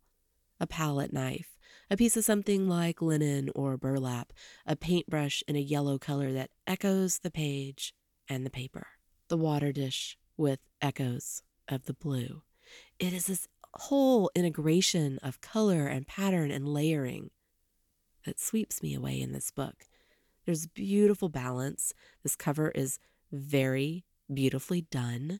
a 0.59 0.67
palette 0.67 1.11
knife, 1.11 1.57
a 1.89 1.97
piece 1.97 2.15
of 2.15 2.23
something 2.23 2.69
like 2.69 3.01
linen 3.01 3.49
or 3.55 3.75
burlap, 3.75 4.31
a 4.67 4.75
paintbrush 4.75 5.43
in 5.47 5.55
a 5.55 5.59
yellow 5.59 5.97
color 5.97 6.31
that 6.31 6.51
echoes 6.67 7.19
the 7.19 7.31
page 7.31 7.95
and 8.29 8.45
the 8.45 8.51
paper, 8.51 8.85
the 9.29 9.37
water 9.37 9.71
dish 9.71 10.15
with 10.37 10.59
echoes 10.79 11.41
of 11.67 11.85
the 11.85 11.95
blue. 11.95 12.43
It 12.99 13.13
is 13.13 13.25
this 13.25 13.47
whole 13.75 14.29
integration 14.35 15.19
of 15.23 15.41
color 15.41 15.87
and 15.87 16.07
pattern 16.07 16.51
and 16.51 16.67
layering 16.67 17.31
that 18.25 18.39
sweeps 18.39 18.81
me 18.81 18.93
away 18.93 19.19
in 19.19 19.31
this 19.31 19.51
book. 19.51 19.85
There's 20.45 20.67
beautiful 20.67 21.29
balance. 21.29 21.93
This 22.21 22.35
cover 22.35 22.69
is 22.71 22.99
very 23.31 24.05
beautifully 24.31 24.81
done. 24.81 25.39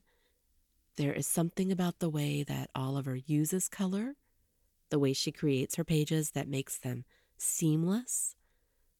There 0.97 1.13
is 1.13 1.27
something 1.27 1.71
about 1.71 1.99
the 1.99 2.09
way 2.09 2.43
that 2.43 2.69
Oliver 2.75 3.15
uses 3.15 3.69
color, 3.69 4.15
the 4.89 4.99
way 4.99 5.13
she 5.13 5.31
creates 5.31 5.75
her 5.75 5.83
pages 5.83 6.31
that 6.31 6.47
makes 6.47 6.77
them 6.77 7.05
seamless. 7.37 8.35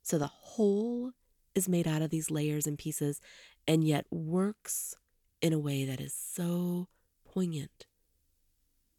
So 0.02 0.18
the 0.18 0.28
whole 0.28 1.12
is 1.56 1.70
made 1.70 1.88
out 1.88 2.02
of 2.02 2.10
these 2.10 2.32
layers 2.32 2.68
and 2.68 2.78
pieces 2.78 3.22
and 3.68 3.84
yet 3.84 4.06
works 4.12 4.96
in 5.42 5.54
a 5.54 5.60
way 5.60 5.86
that 5.86 6.02
is 6.02 6.14
so 6.14 6.88
poignant 7.26 7.86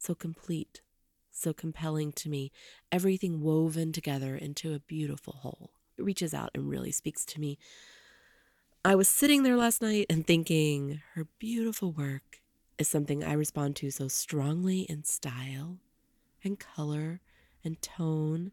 so 0.05 0.13
complete, 0.15 0.81
so 1.31 1.51
compelling 1.51 2.11
to 2.13 2.29
me, 2.29 2.51
everything 2.91 3.41
woven 3.41 3.91
together 3.91 4.35
into 4.35 4.73
a 4.73 4.79
beautiful 4.79 5.33
whole. 5.33 5.71
It 5.97 6.03
reaches 6.03 6.33
out 6.33 6.51
and 6.53 6.69
really 6.69 6.91
speaks 6.91 7.25
to 7.25 7.39
me. 7.39 7.57
I 8.83 8.93
was 8.95 9.07
sitting 9.07 9.41
there 9.41 9.57
last 9.57 9.81
night 9.81 10.05
and 10.09 10.27
thinking, 10.27 11.01
her 11.15 11.25
beautiful 11.39 11.91
work 11.91 12.41
is 12.77 12.87
something 12.87 13.23
I 13.23 13.33
respond 13.33 13.75
to 13.77 13.89
so 13.89 14.07
strongly 14.07 14.81
in 14.81 15.03
style 15.05 15.79
and 16.43 16.59
color 16.59 17.21
and 17.63 17.81
tone, 17.81 18.51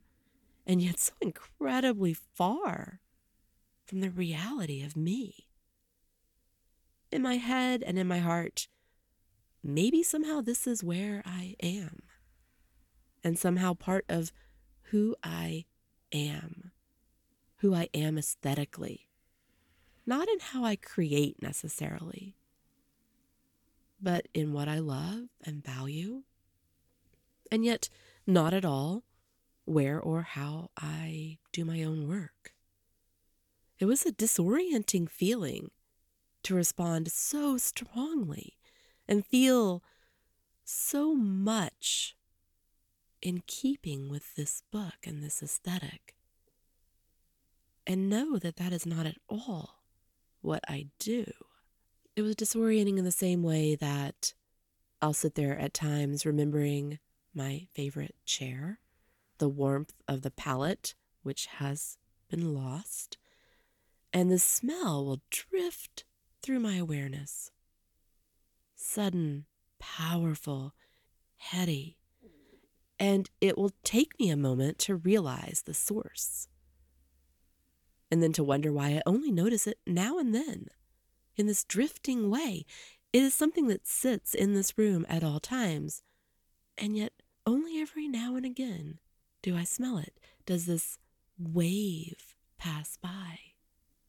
and 0.66 0.80
yet 0.80 0.98
so 0.98 1.12
incredibly 1.20 2.14
far 2.14 3.00
from 3.84 4.00
the 4.00 4.10
reality 4.10 4.82
of 4.82 4.96
me. 4.96 5.48
In 7.10 7.20
my 7.20 7.36
head 7.36 7.82
and 7.82 7.98
in 7.98 8.08
my 8.08 8.20
heart, 8.20 8.68
maybe 9.62 10.02
somehow 10.02 10.40
this 10.40 10.66
is 10.66 10.82
where 10.82 11.22
I 11.24 11.56
am. 11.62 12.02
And 13.24 13.38
somehow 13.38 13.74
part 13.74 14.04
of 14.08 14.32
who 14.90 15.14
I 15.22 15.66
am, 16.12 16.72
who 17.58 17.74
I 17.74 17.88
am 17.94 18.18
aesthetically, 18.18 19.08
not 20.04 20.28
in 20.28 20.40
how 20.40 20.64
I 20.64 20.76
create 20.76 21.40
necessarily, 21.40 22.36
but 24.00 24.26
in 24.34 24.52
what 24.52 24.68
I 24.68 24.80
love 24.80 25.28
and 25.44 25.64
value, 25.64 26.24
and 27.50 27.64
yet 27.64 27.88
not 28.26 28.52
at 28.52 28.64
all 28.64 29.04
where 29.64 30.00
or 30.00 30.22
how 30.22 30.70
I 30.76 31.38
do 31.52 31.64
my 31.64 31.84
own 31.84 32.08
work. 32.08 32.52
It 33.78 33.84
was 33.84 34.04
a 34.04 34.12
disorienting 34.12 35.08
feeling 35.08 35.70
to 36.42 36.54
respond 36.54 37.12
so 37.12 37.56
strongly 37.56 38.56
and 39.08 39.26
feel 39.26 39.82
so 40.64 41.14
much 41.14 42.16
in 43.20 43.42
keeping 43.46 44.08
with 44.08 44.34
this 44.36 44.62
book 44.70 44.94
and 45.06 45.22
this 45.22 45.42
aesthetic. 45.42 46.14
and 47.86 48.08
know 48.08 48.38
that 48.38 48.56
that 48.56 48.72
is 48.72 48.86
not 48.86 49.06
at 49.06 49.16
all 49.28 49.82
what 50.40 50.62
I 50.68 50.86
do. 50.98 51.24
It 52.14 52.22
was 52.22 52.36
disorienting 52.36 52.98
in 52.98 53.04
the 53.04 53.10
same 53.10 53.42
way 53.42 53.74
that 53.76 54.34
I'll 55.00 55.12
sit 55.12 55.34
there 55.34 55.58
at 55.58 55.74
times 55.74 56.24
remembering 56.26 56.98
my 57.34 57.66
favorite 57.72 58.14
chair, 58.24 58.78
the 59.38 59.48
warmth 59.48 59.94
of 60.06 60.22
the 60.22 60.30
palette, 60.30 60.94
which 61.22 61.46
has 61.46 61.96
been 62.30 62.54
lost, 62.54 63.18
and 64.12 64.30
the 64.30 64.38
smell 64.38 65.04
will 65.04 65.22
drift 65.30 66.04
through 66.42 66.60
my 66.60 66.76
awareness. 66.76 67.50
Sudden, 68.84 69.46
powerful, 69.78 70.74
heady, 71.36 71.98
and 72.98 73.30
it 73.40 73.56
will 73.56 73.70
take 73.84 74.18
me 74.18 74.28
a 74.28 74.36
moment 74.36 74.80
to 74.80 74.96
realize 74.96 75.62
the 75.64 75.72
source. 75.72 76.48
And 78.10 78.20
then 78.20 78.32
to 78.32 78.42
wonder 78.42 78.72
why 78.72 78.88
I 78.88 79.02
only 79.06 79.30
notice 79.30 79.68
it 79.68 79.78
now 79.86 80.18
and 80.18 80.34
then 80.34 80.66
in 81.36 81.46
this 81.46 81.62
drifting 81.62 82.28
way. 82.28 82.66
It 83.12 83.22
is 83.22 83.34
something 83.34 83.68
that 83.68 83.86
sits 83.86 84.34
in 84.34 84.52
this 84.52 84.76
room 84.76 85.06
at 85.08 85.22
all 85.22 85.38
times, 85.38 86.02
and 86.76 86.96
yet 86.96 87.12
only 87.46 87.80
every 87.80 88.08
now 88.08 88.34
and 88.34 88.44
again 88.44 88.98
do 89.42 89.56
I 89.56 89.62
smell 89.62 89.96
it. 89.98 90.18
Does 90.44 90.66
this 90.66 90.98
wave 91.38 92.34
pass 92.58 92.96
by? 92.96 93.38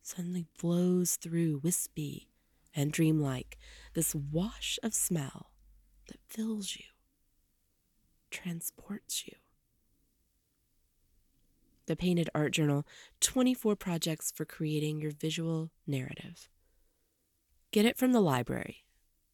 Suddenly 0.01 0.47
blows 0.59 1.15
through 1.15 1.61
wispy 1.63 2.27
and 2.75 2.91
dreamlike, 2.91 3.57
this 3.93 4.15
wash 4.15 4.79
of 4.83 4.93
smell 4.93 5.51
that 6.07 6.19
fills 6.27 6.75
you, 6.75 6.85
transports 8.31 9.25
you. 9.27 9.33
The 11.85 11.95
Painted 11.95 12.29
Art 12.33 12.53
Journal 12.53 12.85
24 13.19 13.75
projects 13.75 14.31
for 14.31 14.45
creating 14.45 15.01
your 15.01 15.11
visual 15.11 15.69
narrative. 15.85 16.47
Get 17.71 17.85
it 17.85 17.97
from 17.97 18.13
the 18.13 18.21
library. 18.21 18.85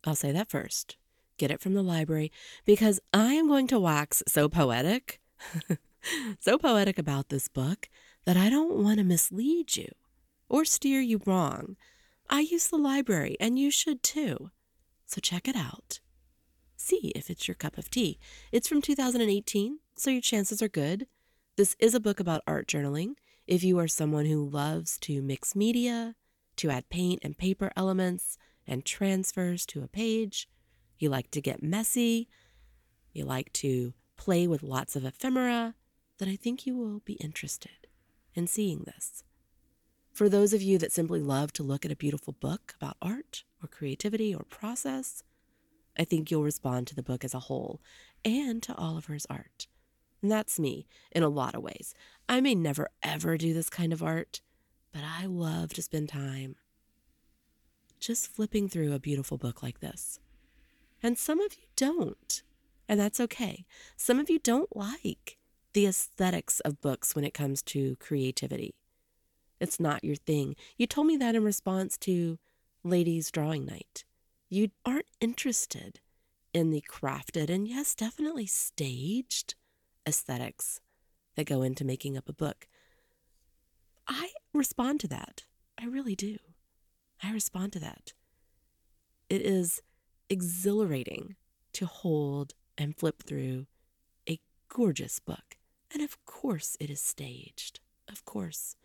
I'll 0.05 0.15
say 0.15 0.31
that 0.31 0.49
first. 0.49 0.97
Get 1.37 1.51
it 1.51 1.61
from 1.61 1.73
the 1.73 1.83
library 1.83 2.31
because 2.65 2.99
I 3.13 3.33
am 3.33 3.47
going 3.47 3.67
to 3.67 3.79
wax 3.79 4.23
so 4.27 4.49
poetic, 4.49 5.19
so 6.39 6.57
poetic 6.57 6.97
about 6.97 7.29
this 7.29 7.47
book 7.47 7.87
that 8.25 8.37
I 8.37 8.49
don't 8.49 8.83
want 8.83 8.97
to 8.97 9.03
mislead 9.03 9.77
you 9.77 9.89
or 10.49 10.65
steer 10.65 10.99
you 11.01 11.21
wrong. 11.25 11.75
I 12.29 12.41
use 12.41 12.67
the 12.67 12.77
library 12.77 13.35
and 13.39 13.57
you 13.57 13.71
should 13.71 14.03
too. 14.03 14.51
So 15.05 15.19
check 15.19 15.47
it 15.47 15.55
out. 15.55 15.99
See 16.77 17.11
if 17.15 17.29
it's 17.29 17.47
your 17.47 17.55
cup 17.55 17.77
of 17.77 17.89
tea. 17.89 18.19
It's 18.51 18.67
from 18.67 18.81
2018, 18.81 19.79
so 19.95 20.11
your 20.11 20.21
chances 20.21 20.61
are 20.61 20.69
good. 20.69 21.07
This 21.57 21.75
is 21.79 21.95
a 21.95 21.99
book 21.99 22.19
about 22.19 22.43
art 22.45 22.67
journaling. 22.67 23.15
If 23.47 23.63
you 23.63 23.79
are 23.79 23.87
someone 23.87 24.25
who 24.25 24.47
loves 24.47 24.97
to 24.99 25.21
mix 25.21 25.55
media, 25.55 26.15
to 26.57 26.69
add 26.69 26.89
paint 26.89 27.19
and 27.23 27.37
paper 27.37 27.71
elements 27.75 28.37
and 28.67 28.85
transfers 28.85 29.65
to 29.65 29.81
a 29.81 29.87
page, 29.87 30.47
you 30.99 31.09
like 31.09 31.31
to 31.31 31.41
get 31.41 31.63
messy, 31.63 32.29
you 33.11 33.25
like 33.25 33.51
to 33.53 33.93
play 34.17 34.47
with 34.47 34.61
lots 34.61 34.95
of 34.95 35.03
ephemera, 35.03 35.73
then 36.19 36.29
I 36.29 36.35
think 36.35 36.67
you 36.67 36.77
will 36.77 36.99
be 36.99 37.13
interested 37.13 37.87
in 38.35 38.45
seeing 38.45 38.83
this. 38.85 39.23
For 40.19 40.27
those 40.27 40.51
of 40.51 40.61
you 40.61 40.77
that 40.79 40.91
simply 40.91 41.21
love 41.21 41.53
to 41.53 41.63
look 41.63 41.85
at 41.85 41.93
a 41.93 41.95
beautiful 41.95 42.33
book 42.33 42.75
about 42.75 42.97
art 43.01 43.45
or 43.63 43.69
creativity 43.69 44.35
or 44.35 44.43
process, 44.43 45.23
I 45.97 46.03
think 46.03 46.29
you'll 46.29 46.43
respond 46.43 46.87
to 46.87 46.95
the 46.95 47.01
book 47.01 47.23
as 47.23 47.33
a 47.33 47.39
whole 47.39 47.79
and 48.25 48.61
to 48.63 48.75
Oliver's 48.75 49.25
art. 49.29 49.67
And 50.21 50.29
that's 50.29 50.59
me 50.59 50.87
in 51.13 51.23
a 51.23 51.29
lot 51.29 51.55
of 51.55 51.63
ways. 51.63 51.93
I 52.27 52.41
may 52.41 52.53
never 52.53 52.89
ever 53.01 53.37
do 53.37 53.53
this 53.53 53.69
kind 53.69 53.93
of 53.93 54.03
art, 54.03 54.41
but 54.91 55.03
I 55.05 55.25
love 55.25 55.71
to 55.75 55.81
spend 55.81 56.09
time 56.09 56.57
just 58.01 58.27
flipping 58.29 58.67
through 58.67 58.91
a 58.91 58.99
beautiful 58.99 59.37
book 59.37 59.63
like 59.63 59.79
this. 59.79 60.19
And 61.01 61.17
some 61.17 61.39
of 61.39 61.53
you 61.53 61.67
don't, 61.77 62.43
and 62.89 62.99
that's 62.99 63.21
okay. 63.21 63.65
Some 63.95 64.19
of 64.19 64.29
you 64.29 64.39
don't 64.39 64.75
like 64.75 65.37
the 65.71 65.87
aesthetics 65.87 66.59
of 66.59 66.81
books 66.81 67.15
when 67.15 67.23
it 67.23 67.33
comes 67.33 67.61
to 67.61 67.95
creativity. 68.01 68.75
It's 69.59 69.79
not 69.79 70.03
your 70.03 70.15
thing. 70.15 70.55
You 70.77 70.87
told 70.87 71.07
me 71.07 71.17
that 71.17 71.35
in 71.35 71.43
response 71.43 71.97
to 71.99 72.39
Ladies 72.83 73.29
Drawing 73.31 73.65
Night. 73.65 74.05
You 74.49 74.69
aren't 74.85 75.05
interested 75.19 75.99
in 76.53 76.71
the 76.71 76.83
crafted 76.89 77.49
and, 77.49 77.67
yes, 77.67 77.93
definitely 77.93 78.45
staged 78.45 79.55
aesthetics 80.07 80.81
that 81.35 81.45
go 81.45 81.61
into 81.61 81.85
making 81.85 82.17
up 82.17 82.29
a 82.29 82.33
book. 82.33 82.67
I 84.07 84.29
respond 84.53 84.99
to 85.01 85.07
that. 85.09 85.43
I 85.77 85.85
really 85.85 86.15
do. 86.15 86.37
I 87.21 87.31
respond 87.31 87.73
to 87.73 87.79
that. 87.79 88.13
It 89.29 89.41
is 89.41 89.81
exhilarating 90.29 91.35
to 91.73 91.85
hold 91.85 92.53
and 92.77 92.97
flip 92.97 93.23
through 93.23 93.67
a 94.27 94.39
gorgeous 94.69 95.19
book. 95.19 95.57
And 95.91 96.01
of 96.01 96.23
course, 96.25 96.77
it 96.79 96.89
is 96.89 97.01
staged. 97.01 97.79
Of 98.07 98.25
course. 98.25 98.75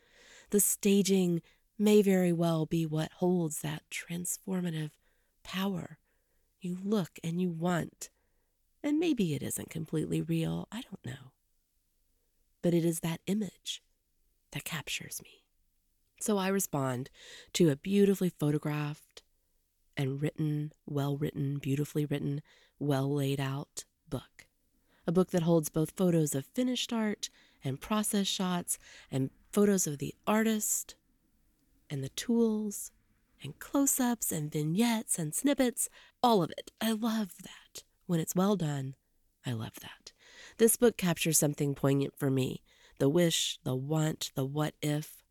The 0.50 0.60
staging 0.60 1.42
may 1.78 2.02
very 2.02 2.32
well 2.32 2.66
be 2.66 2.86
what 2.86 3.12
holds 3.12 3.60
that 3.60 3.82
transformative 3.90 4.90
power 5.42 5.98
you 6.60 6.78
look 6.82 7.18
and 7.22 7.40
you 7.40 7.50
want 7.50 8.08
and 8.84 9.00
maybe 9.00 9.34
it 9.34 9.42
isn't 9.42 9.70
completely 9.70 10.20
real, 10.20 10.68
I 10.70 10.82
don't 10.82 11.04
know. 11.06 11.32
But 12.60 12.74
it 12.74 12.84
is 12.84 13.00
that 13.00 13.22
image 13.26 13.82
that 14.52 14.64
captures 14.64 15.22
me. 15.24 15.46
So 16.20 16.36
I 16.36 16.48
respond 16.48 17.08
to 17.54 17.70
a 17.70 17.76
beautifully 17.76 18.28
photographed 18.28 19.22
and 19.96 20.20
written, 20.20 20.72
well 20.84 21.16
written, 21.16 21.58
beautifully 21.58 22.04
written, 22.04 22.42
well 22.78 23.12
laid 23.12 23.40
out 23.40 23.86
book. 24.10 24.46
A 25.06 25.12
book 25.12 25.30
that 25.30 25.42
holds 25.42 25.70
both 25.70 25.96
photos 25.96 26.34
of 26.34 26.44
finished 26.44 26.92
art 26.92 27.30
and 27.64 27.80
process 27.80 28.26
shots 28.26 28.78
and 29.10 29.30
photos 29.52 29.86
of 29.86 29.98
the 29.98 30.14
artist 30.26 30.94
and 31.88 32.04
the 32.04 32.10
tools 32.10 32.92
and 33.42 33.58
close 33.58 33.98
ups 33.98 34.32
and 34.32 34.50
vignettes 34.50 35.18
and 35.18 35.34
snippets, 35.34 35.88
all 36.22 36.42
of 36.42 36.50
it. 36.52 36.70
I 36.80 36.92
love 36.92 37.34
that. 37.42 37.84
When 38.06 38.20
it's 38.20 38.34
well 38.34 38.56
done, 38.56 38.94
I 39.46 39.52
love 39.52 39.80
that. 39.80 40.12
This 40.58 40.76
book 40.76 40.96
captures 40.96 41.38
something 41.38 41.74
poignant 41.74 42.14
for 42.16 42.30
me 42.30 42.62
the 42.98 43.08
wish, 43.08 43.58
the 43.64 43.74
want, 43.74 44.30
the 44.36 44.44
what 44.44 44.74
if. 44.80 45.22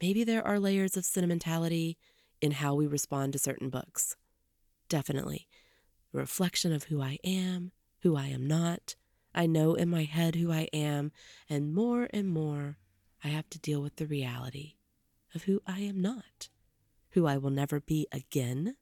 Maybe 0.00 0.24
there 0.24 0.44
are 0.46 0.58
layers 0.58 0.96
of 0.96 1.04
sentimentality 1.04 1.98
in 2.40 2.52
how 2.52 2.74
we 2.74 2.86
respond 2.86 3.34
to 3.34 3.38
certain 3.38 3.68
books. 3.68 4.16
Definitely. 4.88 5.46
Reflection 6.12 6.72
of 6.72 6.84
who 6.84 7.02
I 7.02 7.18
am, 7.22 7.72
who 8.02 8.16
I 8.16 8.28
am 8.28 8.46
not. 8.46 8.96
I 9.34 9.46
know 9.46 9.74
in 9.74 9.88
my 9.88 10.04
head 10.04 10.36
who 10.36 10.52
I 10.52 10.68
am, 10.72 11.12
and 11.48 11.74
more 11.74 12.08
and 12.12 12.28
more 12.28 12.78
I 13.22 13.28
have 13.28 13.48
to 13.50 13.58
deal 13.58 13.82
with 13.82 13.96
the 13.96 14.06
reality 14.06 14.74
of 15.34 15.44
who 15.44 15.60
I 15.66 15.80
am 15.80 16.00
not, 16.00 16.48
who 17.10 17.26
I 17.26 17.36
will 17.36 17.50
never 17.50 17.80
be 17.80 18.06
again, 18.12 18.76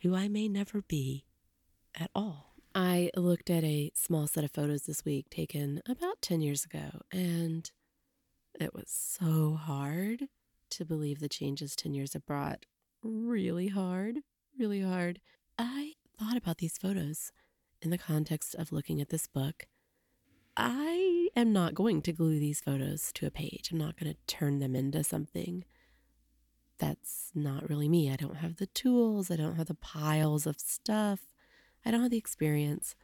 who 0.00 0.14
I 0.14 0.28
may 0.28 0.48
never 0.48 0.82
be 0.82 1.24
at 1.98 2.10
all. 2.14 2.54
I 2.74 3.10
looked 3.16 3.50
at 3.50 3.64
a 3.64 3.90
small 3.94 4.26
set 4.26 4.44
of 4.44 4.50
photos 4.52 4.82
this 4.82 5.04
week 5.04 5.30
taken 5.30 5.82
about 5.88 6.20
10 6.22 6.40
years 6.40 6.64
ago, 6.64 7.00
and 7.12 7.70
it 8.60 8.74
was 8.74 8.88
so 8.88 9.54
hard 9.54 10.28
to 10.70 10.84
believe 10.84 11.20
the 11.20 11.28
changes 11.28 11.74
10 11.76 11.94
years 11.94 12.12
have 12.12 12.26
brought. 12.26 12.66
Really 13.02 13.68
hard, 13.68 14.18
really 14.58 14.82
hard. 14.82 15.20
I 15.58 15.94
thought 16.18 16.36
about 16.36 16.58
these 16.58 16.78
photos 16.78 17.32
in 17.82 17.90
the 17.90 17.98
context 17.98 18.54
of 18.54 18.72
looking 18.72 19.00
at 19.00 19.08
this 19.08 19.26
book. 19.26 19.66
I 20.56 21.28
am 21.36 21.52
not 21.52 21.74
going 21.74 22.02
to 22.02 22.12
glue 22.12 22.40
these 22.40 22.60
photos 22.60 23.12
to 23.14 23.26
a 23.26 23.30
page. 23.30 23.70
I'm 23.70 23.78
not 23.78 23.98
going 23.98 24.12
to 24.12 24.18
turn 24.26 24.58
them 24.58 24.74
into 24.74 25.04
something 25.04 25.64
that's 26.78 27.30
not 27.34 27.68
really 27.68 27.88
me. 27.88 28.10
I 28.10 28.16
don't 28.16 28.36
have 28.36 28.56
the 28.56 28.66
tools, 28.66 29.30
I 29.30 29.36
don't 29.36 29.56
have 29.56 29.66
the 29.66 29.74
piles 29.74 30.46
of 30.46 30.58
stuff. 30.58 31.20
I 31.84 31.90
don't 31.90 32.02
have 32.02 32.10
the 32.10 32.18
experience. 32.18 32.94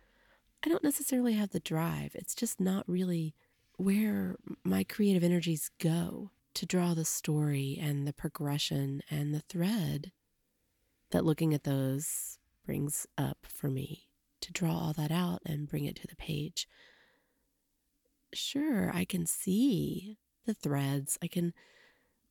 I 0.64 0.68
don't 0.68 0.84
necessarily 0.84 1.34
have 1.34 1.50
the 1.50 1.60
drive. 1.60 2.12
It's 2.14 2.34
just 2.34 2.60
not 2.60 2.88
really 2.88 3.34
where 3.76 4.36
my 4.64 4.84
creative 4.84 5.22
energies 5.22 5.70
go 5.78 6.30
to 6.54 6.66
draw 6.66 6.94
the 6.94 7.04
story 7.04 7.78
and 7.80 8.06
the 8.06 8.12
progression 8.12 9.02
and 9.10 9.34
the 9.34 9.40
thread 9.40 10.12
that 11.10 11.24
looking 11.24 11.52
at 11.54 11.64
those 11.64 12.38
brings 12.64 13.06
up 13.18 13.46
for 13.48 13.68
me 13.68 14.06
to 14.44 14.52
draw 14.52 14.72
all 14.72 14.92
that 14.92 15.10
out 15.10 15.40
and 15.44 15.68
bring 15.68 15.84
it 15.84 15.96
to 15.96 16.06
the 16.06 16.16
page. 16.16 16.68
Sure, 18.32 18.90
I 18.92 19.04
can 19.04 19.26
see 19.26 20.18
the 20.46 20.54
threads. 20.54 21.18
I 21.22 21.28
can 21.28 21.52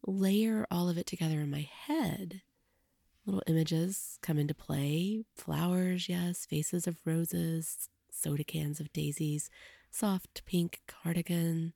layer 0.05 0.65
all 0.69 0.89
of 0.89 0.97
it 0.97 1.05
together 1.05 1.39
in 1.39 1.51
my 1.51 1.67
head. 1.69 2.41
Little 3.25 3.43
images 3.47 4.19
come 4.21 4.37
into 4.37 4.53
play. 4.53 5.23
Flowers, 5.35 6.09
yes, 6.09 6.45
faces 6.45 6.87
of 6.87 6.97
roses, 7.05 7.89
soda 8.11 8.43
cans 8.43 8.79
of 8.79 8.91
daisies, 8.93 9.49
soft 9.89 10.43
pink 10.45 10.81
cardigan, 10.87 11.73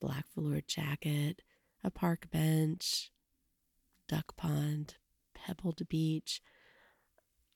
black 0.00 0.24
velour 0.34 0.62
jacket, 0.66 1.42
a 1.84 1.90
park 1.90 2.28
bench, 2.30 3.10
duck 4.08 4.36
pond, 4.36 4.96
pebbled 5.34 5.82
beach. 5.88 6.40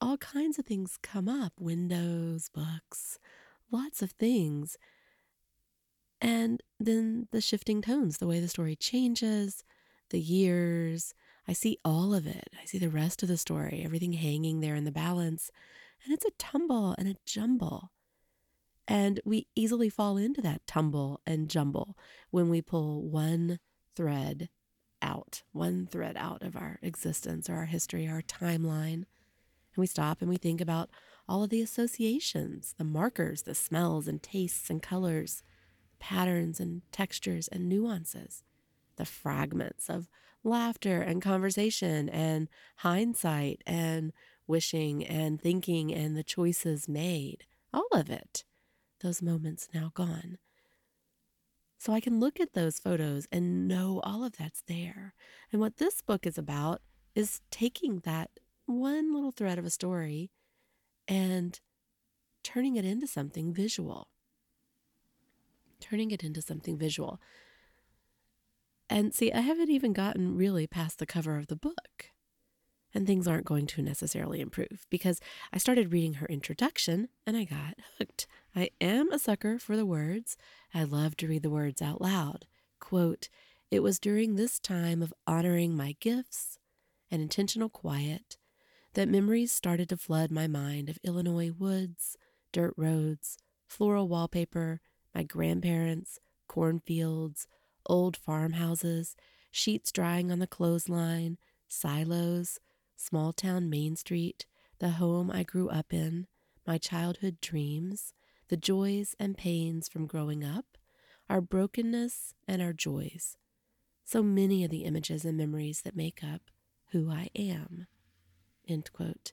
All 0.01 0.17
kinds 0.19 0.59
of 0.59 0.67
things 0.67 0.99
come 1.03 1.29
up 1.29 1.55
windows, 1.59 2.51
books, 2.53 3.19
lots 3.71 4.03
of 4.03 4.13
things. 4.13 4.77
And 6.21 6.63
then 6.79 7.29
the 7.33 7.41
shifting 7.41 7.83
tones, 7.83 8.19
the 8.19 8.27
way 8.27 8.41
the 8.41 8.49
story 8.49 8.77
changes, 8.77 9.65
the 10.11 10.21
years. 10.21 11.15
I 11.49 11.53
see 11.53 11.79
all 11.85 12.15
of 12.15 12.27
it. 12.27 12.49
I 12.61 12.65
see 12.67 12.79
the 12.79 12.91
rest 12.91 13.23
of 13.23 13.29
the 13.29 13.37
story, 13.37 13.83
everything 13.85 14.13
hanging 14.15 14.61
there 14.61 14.75
in 14.75 14.85
the 14.85 14.93
balance. 14.93 15.51
And 16.05 16.13
it's 16.13 16.25
a 16.25 16.31
tumble 16.39 16.95
and 16.99 17.09
a 17.09 17.17
jumble. 17.25 17.91
And 18.89 19.21
we 19.25 19.49
easily 19.55 19.89
fall 19.89 20.17
into 20.17 20.41
that 20.43 20.67
tumble 20.67 21.21
and 21.27 21.49
jumble 21.49 21.97
when 22.31 22.49
we 22.49 22.63
pull 22.63 23.03
one 23.03 23.59
thread 23.95 24.49
out, 25.03 25.43
one 25.53 25.87
thread 25.87 26.17
out 26.17 26.43
of 26.43 26.57
our 26.57 26.79
existence 26.83 27.51
or 27.51 27.55
our 27.55 27.67
history, 27.67 28.09
our 28.09 28.23
timeline. 28.23 29.05
And 29.77 29.83
we 29.83 29.87
stop 29.87 30.21
and 30.21 30.31
we 30.31 30.37
think 30.37 30.61
about 30.61 30.91
all 31.29 31.45
of 31.45 31.51
the 31.51 31.61
associations, 31.61 32.75
the 32.79 32.85
markers, 32.85 33.43
the 33.43 33.55
smells 33.55 34.09
and 34.09 34.23
tastes 34.23 34.71
and 34.71 34.83
colors, 34.83 35.43
patterns 35.99 36.61
and 36.61 36.83
textures 36.93 37.49
and 37.49 37.69
nuances, 37.69 38.43
the 38.97 39.05
fragments 39.05 39.91
of 39.91 40.09
laughter 40.43 41.03
and 41.03 41.21
conversation 41.21 42.09
and 42.09 42.49
hindsight 42.77 43.63
and 43.67 44.13
wishing 44.47 45.05
and 45.05 45.41
thinking 45.41 45.93
and 45.93 46.17
the 46.17 46.25
choices 46.25 46.89
made. 46.89 47.45
All 47.73 47.89
of 47.93 48.09
it. 48.09 48.45
Those 49.03 49.21
moments 49.21 49.69
now 49.75 49.91
gone. 49.95 50.39
So 51.79 51.93
I 51.93 52.01
can 52.01 52.19
look 52.19 52.41
at 52.41 52.55
those 52.55 52.79
photos 52.79 53.27
and 53.31 53.69
know 53.69 54.01
all 54.03 54.25
of 54.25 54.37
that's 54.37 54.63
there. 54.67 55.15
And 55.53 55.61
what 55.61 55.77
this 55.77 56.01
book 56.01 56.27
is 56.27 56.39
about 56.39 56.81
is 57.15 57.43
taking 57.51 58.01
that 58.01 58.31
one 58.67 59.15
little 59.15 59.33
thread 59.33 59.59
of 59.59 59.65
a 59.65 59.71
story 59.71 60.31
and 61.09 61.59
turning 62.43 62.77
it 62.77 62.85
into 62.85 63.07
something 63.07 63.53
visual. 63.53 64.09
Turning 65.81 66.11
it 66.11 66.23
into 66.23 66.43
something 66.43 66.77
visual. 66.77 67.21
And 68.89 69.13
see, 69.15 69.33
I 69.33 69.41
haven't 69.41 69.71
even 69.71 69.93
gotten 69.93 70.37
really 70.37 70.67
past 70.67 70.99
the 70.99 71.07
cover 71.07 71.39
of 71.39 71.49
the 71.49 71.57
book. 71.57 72.13
And 72.95 73.07
things 73.07 73.29
aren't 73.29 73.45
going 73.45 73.67
to 73.67 73.83
necessarily 73.83 74.41
improve 74.41 74.87
because 74.89 75.21
I 75.53 75.59
started 75.59 75.93
reading 75.93 76.15
her 76.15 76.27
introduction 76.27 77.09
and 77.27 77.37
I 77.37 77.45
got 77.45 77.75
hooked. 77.99 78.27
I 78.55 78.71
am 78.81 79.13
a 79.13 79.19
sucker 79.19 79.59
for 79.59 79.77
the 79.77 79.85
words. 79.85 80.39
I 80.73 80.85
love 80.85 81.15
to 81.19 81.29
read 81.29 81.43
the 81.43 81.51
words 81.51 81.83
out 81.83 82.01
loud. 82.01 82.47
Quote, 82.81 83.29
It 83.71 83.81
was 83.81 83.99
during 83.99 84.37
this 84.37 84.59
time 84.59 85.03
of 85.03 85.13
honoring 85.27 85.77
my 85.77 85.97
gifts 86.01 86.59
and 87.11 87.21
intentional 87.21 87.69
quiet 87.69 88.39
that 88.97 89.09
memories 89.11 89.53
started 89.53 89.91
to 89.91 89.97
flood 89.97 90.31
my 90.31 90.47
mind 90.47 90.89
of 90.89 90.99
Illinois 91.05 91.51
woods, 91.51 92.17
dirt 92.51 92.73
roads, 92.79 93.37
floral 93.67 94.09
wallpaper, 94.09 94.81
my 95.15 95.23
grandparents, 95.23 96.19
cornfields, 96.49 97.47
old 97.85 98.17
farmhouses, 98.17 99.15
sheets 99.51 99.93
drying 99.93 100.33
on 100.33 100.39
the 100.39 100.47
clothesline, 100.47 101.37
silos, 101.69 102.59
small 102.97 103.35
town 103.35 103.69
Main 103.69 103.97
Street, 103.97 104.47
the 104.79 104.93
home 104.93 105.31
I 105.31 105.43
grew 105.43 105.69
up 105.69 105.93
in, 105.93 106.27
my 106.67 106.79
childhood 106.79 107.39
dreams, 107.43 108.15
the 108.49 108.57
joys 108.57 109.15
and 109.21 109.37
pains 109.37 109.91
from 109.91 110.07
growing 110.07 110.43
up, 110.43 110.79
our 111.29 111.43
brokenness 111.43 112.33
and 112.49 112.63
our 112.63 112.73
joys. 112.73 113.37
So 114.07 114.23
many 114.23 114.65
of 114.65 114.71
the 114.71 114.85
images 114.85 115.27
and 115.27 115.37
memories 115.37 115.83
that 115.83 115.95
make 115.95 116.25
up 116.25 116.41
who 116.93 117.11
I 117.11 117.29
am. 117.37 117.89
End 118.69 118.93
quote. 118.93 119.33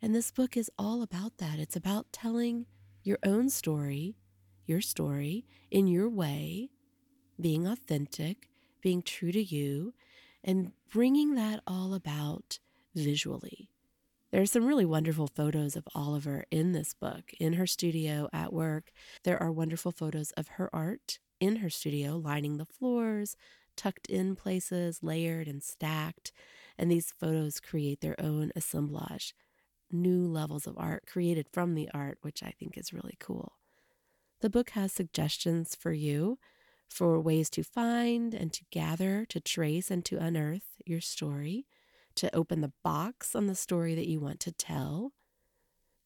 And 0.00 0.14
this 0.14 0.30
book 0.30 0.56
is 0.56 0.70
all 0.78 1.02
about 1.02 1.38
that. 1.38 1.58
It's 1.58 1.76
about 1.76 2.12
telling 2.12 2.66
your 3.02 3.18
own 3.24 3.48
story, 3.48 4.16
your 4.66 4.80
story 4.80 5.44
in 5.70 5.86
your 5.86 6.08
way, 6.08 6.70
being 7.40 7.66
authentic, 7.66 8.48
being 8.80 9.02
true 9.02 9.32
to 9.32 9.42
you, 9.42 9.94
and 10.42 10.72
bringing 10.92 11.34
that 11.36 11.60
all 11.66 11.94
about 11.94 12.58
visually. 12.94 13.68
There 14.32 14.40
are 14.40 14.46
some 14.46 14.64
really 14.64 14.86
wonderful 14.86 15.28
photos 15.28 15.76
of 15.76 15.86
Oliver 15.94 16.44
in 16.50 16.72
this 16.72 16.94
book, 16.94 17.32
in 17.38 17.52
her 17.52 17.66
studio, 17.66 18.28
at 18.32 18.52
work. 18.52 18.90
There 19.24 19.40
are 19.40 19.52
wonderful 19.52 19.92
photos 19.92 20.32
of 20.32 20.48
her 20.48 20.74
art 20.74 21.18
in 21.38 21.56
her 21.56 21.70
studio, 21.70 22.16
lining 22.16 22.56
the 22.56 22.64
floors, 22.64 23.36
tucked 23.76 24.06
in 24.06 24.34
places, 24.34 25.02
layered 25.02 25.48
and 25.48 25.62
stacked. 25.62 26.32
And 26.78 26.90
these 26.90 27.12
photos 27.18 27.60
create 27.60 28.00
their 28.00 28.20
own 28.20 28.52
assemblage, 28.56 29.34
new 29.90 30.26
levels 30.26 30.66
of 30.66 30.78
art 30.78 31.04
created 31.06 31.46
from 31.52 31.74
the 31.74 31.88
art, 31.92 32.18
which 32.22 32.42
I 32.42 32.52
think 32.58 32.76
is 32.76 32.92
really 32.92 33.16
cool. 33.20 33.52
The 34.40 34.50
book 34.50 34.70
has 34.70 34.92
suggestions 34.92 35.74
for 35.74 35.92
you 35.92 36.38
for 36.88 37.20
ways 37.20 37.48
to 37.50 37.62
find 37.62 38.34
and 38.34 38.52
to 38.52 38.64
gather, 38.70 39.24
to 39.26 39.40
trace 39.40 39.90
and 39.90 40.04
to 40.06 40.18
unearth 40.18 40.80
your 40.84 41.00
story 41.00 41.66
to 42.16 42.34
open 42.34 42.60
the 42.60 42.72
box 42.82 43.34
on 43.34 43.46
the 43.46 43.54
story 43.54 43.94
that 43.94 44.08
you 44.08 44.20
want 44.20 44.40
to 44.40 44.52
tell. 44.52 45.12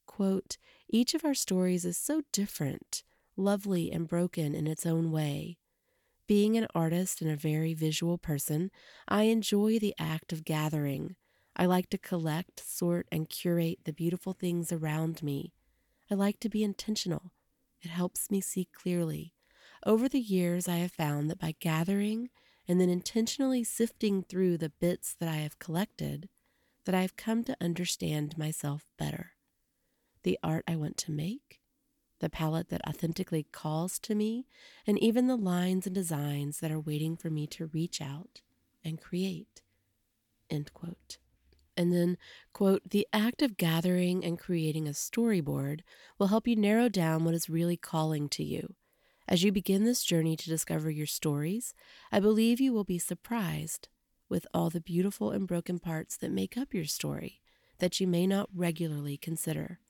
Quote, 0.06 0.56
each 0.88 1.14
of 1.14 1.24
our 1.24 1.34
stories 1.34 1.84
is 1.84 1.98
so 1.98 2.22
different, 2.32 3.02
lovely, 3.36 3.90
and 3.90 4.08
broken 4.08 4.54
in 4.54 4.66
its 4.66 4.86
own 4.86 5.10
way. 5.10 5.58
Being 6.26 6.56
an 6.56 6.66
artist 6.74 7.22
and 7.22 7.30
a 7.30 7.36
very 7.36 7.72
visual 7.72 8.18
person, 8.18 8.70
I 9.06 9.24
enjoy 9.24 9.78
the 9.78 9.94
act 9.98 10.32
of 10.32 10.44
gathering. 10.44 11.14
I 11.54 11.66
like 11.66 11.88
to 11.90 11.98
collect, 11.98 12.68
sort, 12.68 13.06
and 13.12 13.28
curate 13.28 13.78
the 13.84 13.92
beautiful 13.92 14.32
things 14.32 14.72
around 14.72 15.22
me. 15.22 15.52
I 16.10 16.14
like 16.14 16.40
to 16.40 16.48
be 16.48 16.64
intentional. 16.64 17.30
It 17.80 17.90
helps 17.90 18.30
me 18.30 18.40
see 18.40 18.68
clearly. 18.72 19.34
Over 19.84 20.08
the 20.08 20.20
years, 20.20 20.66
I 20.66 20.78
have 20.78 20.92
found 20.92 21.30
that 21.30 21.38
by 21.38 21.54
gathering 21.60 22.30
and 22.66 22.80
then 22.80 22.90
intentionally 22.90 23.62
sifting 23.62 24.24
through 24.24 24.58
the 24.58 24.72
bits 24.80 25.14
that 25.20 25.28
I 25.28 25.36
have 25.36 25.60
collected, 25.60 26.28
that 26.86 26.94
I 26.94 27.02
have 27.02 27.16
come 27.16 27.44
to 27.44 27.56
understand 27.60 28.36
myself 28.36 28.84
better. 28.98 29.32
The 30.24 30.38
art 30.42 30.64
I 30.66 30.74
want 30.74 30.96
to 30.98 31.12
make, 31.12 31.60
the 32.20 32.30
palette 32.30 32.68
that 32.68 32.86
authentically 32.88 33.46
calls 33.52 33.98
to 34.00 34.14
me, 34.14 34.46
and 34.86 34.98
even 34.98 35.26
the 35.26 35.36
lines 35.36 35.86
and 35.86 35.94
designs 35.94 36.60
that 36.60 36.70
are 36.70 36.80
waiting 36.80 37.16
for 37.16 37.30
me 37.30 37.46
to 37.48 37.66
reach 37.66 38.00
out 38.00 38.42
and 38.84 39.00
create. 39.00 39.62
End 40.48 40.72
quote. 40.72 41.18
And 41.76 41.92
then, 41.92 42.16
quote, 42.52 42.88
the 42.88 43.06
act 43.12 43.42
of 43.42 43.58
gathering 43.58 44.24
and 44.24 44.38
creating 44.38 44.88
a 44.88 44.92
storyboard 44.92 45.80
will 46.18 46.28
help 46.28 46.48
you 46.48 46.56
narrow 46.56 46.88
down 46.88 47.24
what 47.24 47.34
is 47.34 47.50
really 47.50 47.76
calling 47.76 48.28
to 48.30 48.42
you 48.42 48.74
as 49.28 49.42
you 49.42 49.50
begin 49.50 49.84
this 49.84 50.04
journey 50.04 50.36
to 50.36 50.48
discover 50.48 50.90
your 50.90 51.06
stories, 51.06 51.74
I 52.12 52.20
believe 52.20 52.60
you 52.60 52.72
will 52.72 52.84
be 52.84 52.98
surprised 52.98 53.88
with 54.28 54.46
all 54.54 54.70
the 54.70 54.80
beautiful 54.80 55.32
and 55.32 55.48
broken 55.48 55.78
parts 55.78 56.16
that 56.18 56.30
make 56.30 56.56
up 56.56 56.72
your 56.72 56.84
story 56.84 57.40
that 57.78 58.00
you 58.00 58.06
may 58.06 58.26
not 58.26 58.48
regularly 58.54 59.16
consider. 59.16 59.80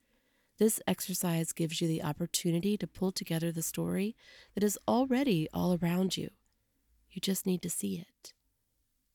This 0.58 0.80
exercise 0.86 1.52
gives 1.52 1.80
you 1.80 1.88
the 1.88 2.02
opportunity 2.02 2.78
to 2.78 2.86
pull 2.86 3.12
together 3.12 3.52
the 3.52 3.62
story 3.62 4.16
that 4.54 4.64
is 4.64 4.78
already 4.88 5.48
all 5.52 5.78
around 5.80 6.16
you. 6.16 6.30
You 7.10 7.20
just 7.20 7.46
need 7.46 7.62
to 7.62 7.70
see 7.70 7.96
it. 7.96 8.32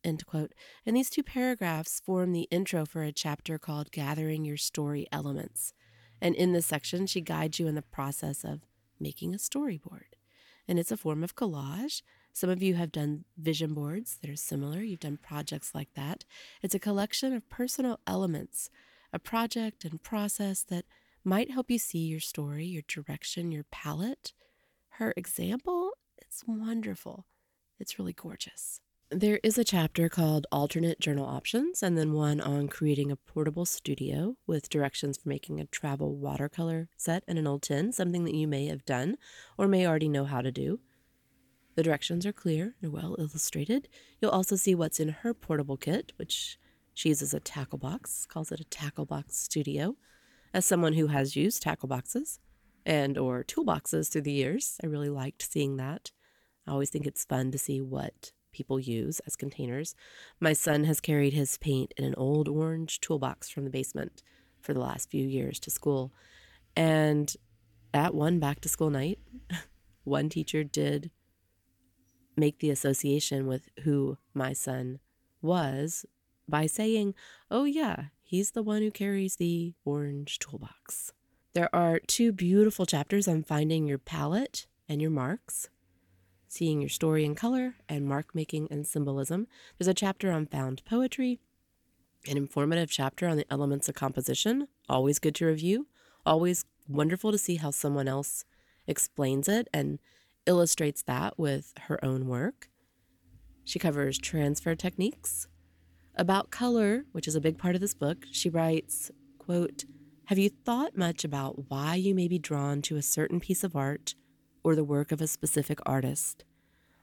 End 0.03 0.25
quote. 0.25 0.53
And 0.85 0.95
these 0.95 1.09
two 1.09 1.23
paragraphs 1.23 1.99
form 1.99 2.31
the 2.31 2.47
intro 2.51 2.85
for 2.85 3.03
a 3.03 3.11
chapter 3.11 3.57
called 3.57 3.91
Gathering 3.91 4.45
Your 4.45 4.57
Story 4.57 5.07
Elements. 5.11 5.73
And 6.19 6.35
in 6.35 6.53
this 6.53 6.65
section, 6.67 7.07
she 7.07 7.21
guides 7.21 7.59
you 7.59 7.67
in 7.67 7.75
the 7.75 7.81
process 7.81 8.43
of 8.43 8.61
making 8.99 9.33
a 9.33 9.37
storyboard. 9.37 10.13
And 10.67 10.79
it's 10.79 10.91
a 10.91 10.97
form 10.97 11.23
of 11.23 11.35
collage. 11.35 12.01
Some 12.33 12.49
of 12.49 12.61
you 12.61 12.75
have 12.75 12.91
done 12.91 13.25
vision 13.37 13.73
boards 13.73 14.17
that 14.21 14.29
are 14.29 14.35
similar. 14.35 14.81
You've 14.81 14.99
done 14.99 15.17
projects 15.17 15.73
like 15.73 15.93
that. 15.95 16.23
It's 16.61 16.75
a 16.75 16.79
collection 16.79 17.33
of 17.33 17.49
personal 17.49 17.99
elements, 18.07 18.69
a 19.11 19.19
project 19.19 19.83
and 19.83 20.01
process 20.01 20.63
that 20.63 20.85
might 21.23 21.51
help 21.51 21.69
you 21.69 21.77
see 21.77 21.99
your 21.99 22.19
story, 22.19 22.65
your 22.65 22.83
direction, 22.87 23.51
your 23.51 23.65
palette. 23.71 24.33
Her 24.95 25.13
example, 25.15 25.91
it's 26.17 26.43
wonderful. 26.45 27.25
It's 27.79 27.99
really 27.99 28.13
gorgeous. 28.13 28.81
There 29.09 29.41
is 29.43 29.57
a 29.57 29.65
chapter 29.65 30.07
called 30.07 30.47
Alternate 30.53 30.99
Journal 31.01 31.25
Options, 31.25 31.83
and 31.83 31.97
then 31.97 32.13
one 32.13 32.39
on 32.39 32.69
creating 32.69 33.11
a 33.11 33.17
portable 33.17 33.65
studio 33.65 34.37
with 34.47 34.69
directions 34.69 35.17
for 35.17 35.27
making 35.27 35.59
a 35.59 35.65
travel 35.65 36.15
watercolor 36.15 36.87
set 36.95 37.23
in 37.27 37.37
an 37.37 37.45
old 37.45 37.63
tin, 37.63 37.91
something 37.91 38.23
that 38.23 38.35
you 38.35 38.47
may 38.47 38.67
have 38.67 38.85
done 38.85 39.17
or 39.57 39.67
may 39.67 39.85
already 39.85 40.07
know 40.07 40.23
how 40.23 40.41
to 40.41 40.51
do. 40.51 40.79
The 41.75 41.83
directions 41.83 42.25
are 42.25 42.31
clear 42.31 42.75
and 42.81 42.93
well 42.93 43.15
illustrated. 43.19 43.89
You'll 44.21 44.31
also 44.31 44.55
see 44.55 44.75
what's 44.75 44.99
in 44.99 45.09
her 45.09 45.33
portable 45.33 45.77
kit, 45.77 46.13
which 46.15 46.57
she 46.93 47.09
uses 47.09 47.33
a 47.33 47.39
tackle 47.41 47.79
box, 47.79 48.25
calls 48.25 48.51
it 48.51 48.59
a 48.61 48.65
tackle 48.65 49.05
box 49.05 49.37
studio. 49.37 49.97
As 50.53 50.65
someone 50.65 50.93
who 50.93 51.07
has 51.07 51.35
used 51.35 51.61
tackle 51.61 51.87
boxes 51.87 52.39
and 52.85 53.17
or 53.17 53.43
toolboxes 53.43 54.11
through 54.11 54.23
the 54.23 54.33
years, 54.33 54.77
I 54.83 54.87
really 54.87 55.09
liked 55.09 55.49
seeing 55.49 55.77
that. 55.77 56.11
I 56.67 56.71
always 56.71 56.89
think 56.89 57.05
it's 57.05 57.23
fun 57.23 57.51
to 57.51 57.57
see 57.57 57.79
what 57.79 58.31
people 58.51 58.79
use 58.79 59.21
as 59.21 59.37
containers. 59.37 59.95
My 60.41 60.51
son 60.51 60.83
has 60.83 60.99
carried 60.99 61.33
his 61.33 61.57
paint 61.57 61.93
in 61.95 62.03
an 62.03 62.15
old 62.17 62.49
orange 62.49 62.99
toolbox 62.99 63.49
from 63.49 63.63
the 63.63 63.69
basement 63.69 64.23
for 64.61 64.73
the 64.73 64.81
last 64.81 65.09
few 65.09 65.25
years 65.25 65.57
to 65.61 65.71
school. 65.71 66.11
And 66.75 67.33
at 67.93 68.13
one 68.13 68.39
back 68.39 68.59
to 68.61 68.69
school 68.69 68.89
night, 68.89 69.19
one 70.03 70.27
teacher 70.27 70.65
did 70.65 71.11
make 72.35 72.59
the 72.59 72.69
association 72.69 73.47
with 73.47 73.69
who 73.83 74.17
my 74.33 74.51
son 74.51 74.99
was 75.41 76.05
by 76.47 76.65
saying, 76.65 77.13
Oh, 77.49 77.63
yeah, 77.63 78.05
he's 78.31 78.51
the 78.51 78.63
one 78.63 78.81
who 78.81 78.89
carries 78.89 79.35
the 79.35 79.73
orange 79.83 80.39
toolbox. 80.39 81.11
There 81.53 81.69
are 81.75 81.99
two 81.99 82.31
beautiful 82.31 82.85
chapters 82.85 83.27
on 83.27 83.43
finding 83.43 83.85
your 83.85 83.97
palette 83.97 84.67
and 84.87 85.01
your 85.01 85.11
marks, 85.11 85.67
seeing 86.47 86.79
your 86.79 86.89
story 86.89 87.25
in 87.25 87.35
color, 87.35 87.75
and 87.89 88.07
mark 88.07 88.33
making 88.33 88.69
and 88.71 88.87
symbolism. 88.87 89.47
There's 89.77 89.89
a 89.89 89.93
chapter 89.93 90.31
on 90.31 90.45
found 90.45 90.81
poetry, 90.85 91.41
an 92.25 92.37
informative 92.37 92.89
chapter 92.89 93.27
on 93.27 93.35
the 93.35 93.51
elements 93.51 93.89
of 93.89 93.95
composition, 93.95 94.69
always 94.87 95.19
good 95.19 95.35
to 95.35 95.45
review, 95.47 95.87
always 96.25 96.63
wonderful 96.87 97.33
to 97.33 97.37
see 97.37 97.57
how 97.57 97.71
someone 97.71 98.07
else 98.07 98.45
explains 98.87 99.49
it 99.49 99.67
and 99.73 99.99
illustrates 100.45 101.03
that 101.03 101.37
with 101.37 101.73
her 101.87 102.03
own 102.03 102.27
work. 102.27 102.69
She 103.65 103.77
covers 103.77 104.17
transfer 104.17 104.73
techniques. 104.73 105.49
About 106.15 106.51
color, 106.51 107.05
which 107.13 107.27
is 107.27 107.35
a 107.35 107.41
big 107.41 107.57
part 107.57 107.73
of 107.73 107.81
this 107.81 107.93
book, 107.93 108.25
she 108.31 108.49
writes, 108.49 109.11
quote, 109.37 109.85
Have 110.25 110.37
you 110.37 110.49
thought 110.49 110.97
much 110.97 111.23
about 111.23 111.69
why 111.69 111.95
you 111.95 112.13
may 112.13 112.27
be 112.27 112.37
drawn 112.37 112.81
to 112.83 112.97
a 112.97 113.01
certain 113.01 113.39
piece 113.39 113.63
of 113.63 113.75
art 113.75 114.15
or 114.63 114.75
the 114.75 114.83
work 114.83 115.11
of 115.11 115.21
a 115.21 115.27
specific 115.27 115.79
artist? 115.85 116.43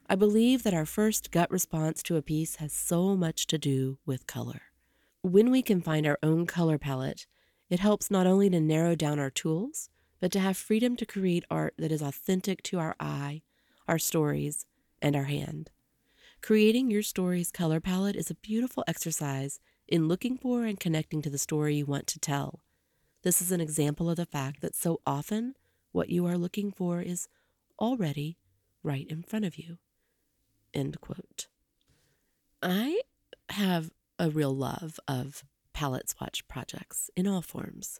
I 0.07 0.15
believe 0.15 0.63
that 0.63 0.73
our 0.73 0.85
first 0.85 1.31
gut 1.31 1.49
response 1.49 2.03
to 2.03 2.17
a 2.17 2.21
piece 2.21 2.57
has 2.57 2.71
so 2.71 3.15
much 3.15 3.47
to 3.47 3.57
do 3.57 3.97
with 4.05 4.27
color. 4.27 4.61
When 5.21 5.49
we 5.51 5.61
can 5.61 5.81
find 5.81 6.05
our 6.05 6.19
own 6.23 6.45
color 6.45 6.77
palette, 6.77 7.25
it 7.69 7.79
helps 7.79 8.09
not 8.09 8.27
only 8.27 8.49
to 8.49 8.59
narrow 8.59 8.95
down 8.95 9.19
our 9.19 9.29
tools, 9.29 9.89
but 10.19 10.31
to 10.31 10.39
have 10.39 10.55
freedom 10.55 10.95
to 10.97 11.05
create 11.05 11.45
art 11.49 11.73
that 11.77 11.91
is 11.91 12.01
authentic 12.01 12.61
to 12.63 12.79
our 12.79 12.95
eye, 12.99 13.41
our 13.87 13.99
stories, 13.99 14.65
and 15.01 15.15
our 15.15 15.25
hand. 15.25 15.71
Creating 16.41 16.89
your 16.89 17.03
story's 17.03 17.51
color 17.51 17.79
palette 17.79 18.15
is 18.15 18.31
a 18.31 18.35
beautiful 18.35 18.83
exercise 18.87 19.59
in 19.87 20.07
looking 20.07 20.37
for 20.37 20.65
and 20.65 20.79
connecting 20.79 21.21
to 21.21 21.29
the 21.29 21.37
story 21.37 21.75
you 21.75 21.85
want 21.85 22.07
to 22.07 22.19
tell. 22.19 22.61
This 23.23 23.41
is 23.41 23.51
an 23.51 23.61
example 23.61 24.09
of 24.09 24.15
the 24.15 24.25
fact 24.25 24.61
that 24.61 24.73
so 24.73 25.01
often 25.05 25.55
what 25.91 26.09
you 26.09 26.25
are 26.25 26.37
looking 26.37 26.71
for 26.71 27.01
is 27.01 27.27
already 27.79 28.37
right 28.83 29.05
in 29.09 29.21
front 29.21 29.45
of 29.45 29.57
you. 29.57 29.77
End 30.73 30.99
quote. 31.01 31.47
I 32.63 33.01
have 33.49 33.91
a 34.17 34.29
real 34.29 34.55
love 34.55 34.99
of 35.07 35.43
palette 35.73 36.09
swatch 36.09 36.47
projects 36.47 37.09
in 37.15 37.27
all 37.27 37.41
forms. 37.41 37.99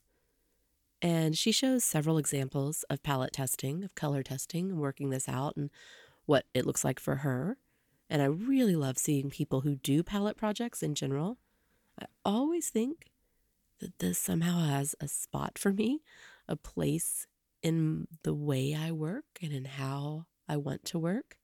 And 1.01 1.37
she 1.37 1.51
shows 1.51 1.83
several 1.83 2.17
examples 2.17 2.83
of 2.89 3.03
palette 3.03 3.33
testing, 3.33 3.83
of 3.83 3.95
color 3.95 4.23
testing, 4.23 4.71
and 4.71 4.79
working 4.79 5.09
this 5.09 5.29
out 5.29 5.55
and 5.55 5.69
what 6.25 6.45
it 6.53 6.65
looks 6.65 6.83
like 6.83 6.99
for 6.99 7.17
her. 7.17 7.57
And 8.09 8.21
I 8.21 8.25
really 8.25 8.75
love 8.75 8.97
seeing 8.97 9.29
people 9.29 9.61
who 9.61 9.75
do 9.75 10.01
palette 10.03 10.37
projects 10.37 10.81
in 10.81 10.95
general. 10.95 11.37
I 12.01 12.05
always 12.25 12.69
think 12.69 13.05
that 13.79 13.99
this 13.99 14.17
somehow 14.17 14.65
has 14.65 14.95
a 14.99 15.07
spot 15.07 15.57
for 15.57 15.71
me, 15.71 16.01
a 16.47 16.55
place 16.55 17.27
in 17.61 18.07
the 18.23 18.33
way 18.33 18.75
I 18.75 18.91
work 18.91 19.25
and 19.41 19.53
in 19.53 19.65
how 19.65 20.25
I 20.47 20.57
want 20.57 20.85
to 20.85 20.99
work. 20.99 21.37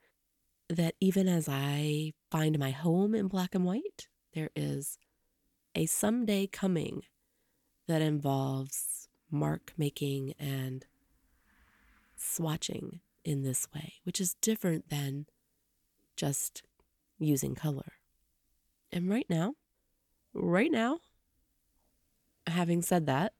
That 0.67 0.95
even 0.99 1.27
as 1.27 1.47
I 1.47 2.13
find 2.31 2.57
my 2.57 2.71
home 2.71 3.13
in 3.13 3.27
black 3.27 3.53
and 3.53 3.65
white, 3.65 4.07
there 4.33 4.49
is 4.55 4.97
a 5.75 5.85
someday 5.85 6.47
coming 6.47 7.03
that 7.87 8.01
involves 8.01 9.07
mark 9.29 9.73
making 9.77 10.33
and 10.39 10.85
swatching 12.17 13.01
in 13.23 13.43
this 13.43 13.67
way, 13.75 13.95
which 14.03 14.19
is 14.19 14.35
different 14.41 14.89
than 14.89 15.27
just 16.15 16.63
using 17.19 17.55
color. 17.55 17.93
And 18.91 19.09
right 19.09 19.25
now, 19.29 19.55
right 20.33 20.71
now, 20.71 20.99
having 22.47 22.81
said 22.81 23.05
that, 23.07 23.33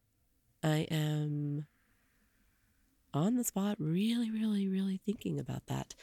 I 0.64 0.88
am 0.90 1.68
on 3.14 3.36
the 3.36 3.44
spot 3.44 3.78
really, 3.80 4.30
really, 4.30 4.68
really 4.68 5.00
thinking 5.06 5.40
about 5.40 5.68
that. 5.68 5.96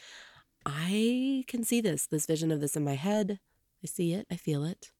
I 0.65 1.43
can 1.47 1.63
see 1.63 1.81
this, 1.81 2.07
this 2.07 2.25
vision 2.25 2.51
of 2.51 2.61
this 2.61 2.75
in 2.75 2.83
my 2.83 2.95
head. 2.95 3.39
I 3.83 3.87
see 3.87 4.13
it, 4.13 4.25
I 4.31 4.35
feel 4.35 4.63
it. 4.63 4.91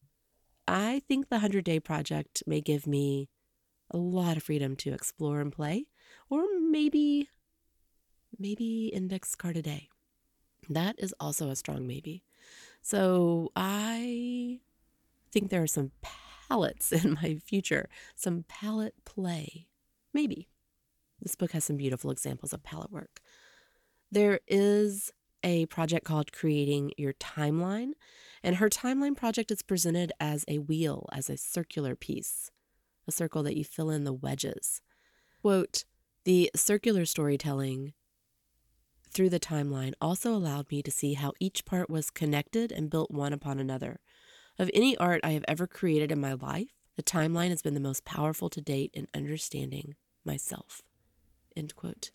I 0.68 1.02
think 1.08 1.28
the 1.28 1.36
100 1.36 1.64
Day 1.64 1.80
Project 1.80 2.42
may 2.46 2.60
give 2.60 2.86
me 2.86 3.28
a 3.90 3.96
lot 3.96 4.36
of 4.36 4.42
freedom 4.42 4.76
to 4.76 4.92
explore 4.92 5.40
and 5.40 5.52
play, 5.52 5.86
or 6.30 6.44
maybe, 6.60 7.28
maybe 8.38 8.90
index 8.94 9.34
card 9.34 9.56
a 9.56 9.62
day. 9.62 9.88
That 10.68 10.96
is 10.98 11.14
also 11.20 11.50
a 11.50 11.56
strong 11.56 11.86
maybe. 11.86 12.22
So 12.82 13.50
I 13.56 14.60
think 15.32 15.50
there 15.50 15.62
are 15.62 15.66
some 15.66 15.92
palettes 16.48 16.92
in 17.04 17.14
my 17.14 17.36
future, 17.36 17.88
some 18.14 18.44
palette 18.48 18.94
play. 19.04 19.68
Maybe. 20.12 20.48
This 21.20 21.34
book 21.36 21.52
has 21.52 21.64
some 21.64 21.76
beautiful 21.76 22.10
examples 22.10 22.52
of 22.52 22.62
palette 22.62 22.92
work. 22.92 23.20
There 24.12 24.40
is 24.46 25.10
a 25.42 25.66
project 25.66 26.04
called 26.04 26.32
Creating 26.32 26.92
Your 26.96 27.14
Timeline, 27.14 27.92
and 28.42 28.56
her 28.56 28.68
timeline 28.68 29.16
project 29.16 29.50
is 29.50 29.62
presented 29.62 30.12
as 30.20 30.44
a 30.48 30.58
wheel, 30.58 31.08
as 31.12 31.28
a 31.28 31.36
circular 31.36 31.96
piece, 31.96 32.50
a 33.08 33.12
circle 33.12 33.42
that 33.42 33.56
you 33.56 33.64
fill 33.64 33.90
in 33.90 34.04
the 34.04 34.12
wedges. 34.12 34.80
Quote, 35.40 35.84
the 36.24 36.50
circular 36.54 37.04
storytelling 37.04 37.92
through 39.14 39.30
the 39.30 39.40
timeline 39.40 39.94
also 40.00 40.34
allowed 40.34 40.70
me 40.70 40.82
to 40.82 40.90
see 40.90 41.14
how 41.14 41.32
each 41.38 41.64
part 41.64 41.88
was 41.88 42.10
connected 42.10 42.72
and 42.72 42.90
built 42.90 43.10
one 43.10 43.32
upon 43.32 43.58
another. 43.58 44.00
Of 44.58 44.70
any 44.74 44.96
art 44.98 45.20
I 45.24 45.30
have 45.30 45.44
ever 45.48 45.66
created 45.66 46.12
in 46.12 46.20
my 46.20 46.34
life, 46.34 46.68
the 46.96 47.02
timeline 47.02 47.50
has 47.50 47.62
been 47.62 47.74
the 47.74 47.80
most 47.80 48.04
powerful 48.04 48.50
to 48.50 48.60
date 48.60 48.90
in 48.92 49.08
understanding 49.14 49.94
myself. 50.24 50.82
End 51.56 51.74
quote. 51.74 52.10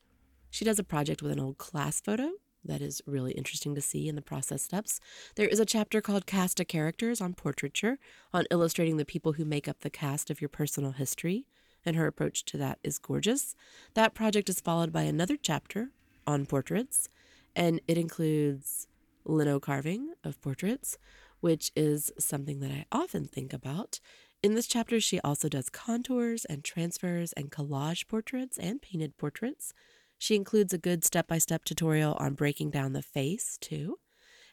She 0.49 0.65
does 0.65 0.79
a 0.79 0.83
project 0.83 1.21
with 1.21 1.31
an 1.31 1.39
old 1.39 1.57
class 1.57 2.01
photo 2.01 2.31
that 2.63 2.81
is 2.81 3.01
really 3.05 3.31
interesting 3.31 3.75
to 3.75 3.81
see 3.81 4.07
in 4.07 4.15
the 4.15 4.21
process 4.21 4.61
steps. 4.61 4.99
There 5.35 5.47
is 5.47 5.59
a 5.59 5.65
chapter 5.65 6.01
called 6.01 6.25
Cast 6.25 6.59
of 6.59 6.67
Characters 6.67 7.21
on 7.21 7.33
portraiture, 7.33 7.97
on 8.33 8.45
illustrating 8.51 8.97
the 8.97 9.05
people 9.05 9.33
who 9.33 9.45
make 9.45 9.67
up 9.67 9.79
the 9.79 9.89
cast 9.89 10.29
of 10.29 10.41
your 10.41 10.49
personal 10.49 10.91
history, 10.91 11.45
and 11.85 11.95
her 11.95 12.07
approach 12.07 12.43
to 12.45 12.57
that 12.57 12.79
is 12.83 12.99
gorgeous. 12.99 13.55
That 13.93 14.13
project 14.13 14.49
is 14.49 14.59
followed 14.59 14.91
by 14.91 15.03
another 15.03 15.37
chapter 15.37 15.91
on 16.25 16.45
portraits, 16.45 17.09
and 17.55 17.81
it 17.87 17.97
includes 17.97 18.87
lino 19.25 19.59
carving 19.59 20.13
of 20.23 20.41
portraits, 20.41 20.97
which 21.39 21.71
is 21.75 22.11
something 22.19 22.59
that 22.59 22.71
I 22.71 22.85
often 22.91 23.25
think 23.25 23.53
about. 23.53 23.99
In 24.41 24.55
this 24.55 24.67
chapter, 24.67 24.99
she 24.99 25.19
also 25.21 25.49
does 25.49 25.69
contours 25.69 26.45
and 26.45 26.63
transfers 26.63 27.33
and 27.33 27.51
collage 27.51 28.07
portraits 28.07 28.57
and 28.57 28.81
painted 28.81 29.17
portraits. 29.17 29.73
She 30.17 30.35
includes 30.35 30.73
a 30.73 30.77
good 30.77 31.03
step 31.03 31.27
by 31.27 31.37
step 31.37 31.65
tutorial 31.65 32.13
on 32.19 32.33
breaking 32.33 32.71
down 32.71 32.93
the 32.93 33.01
face, 33.01 33.57
too. 33.59 33.99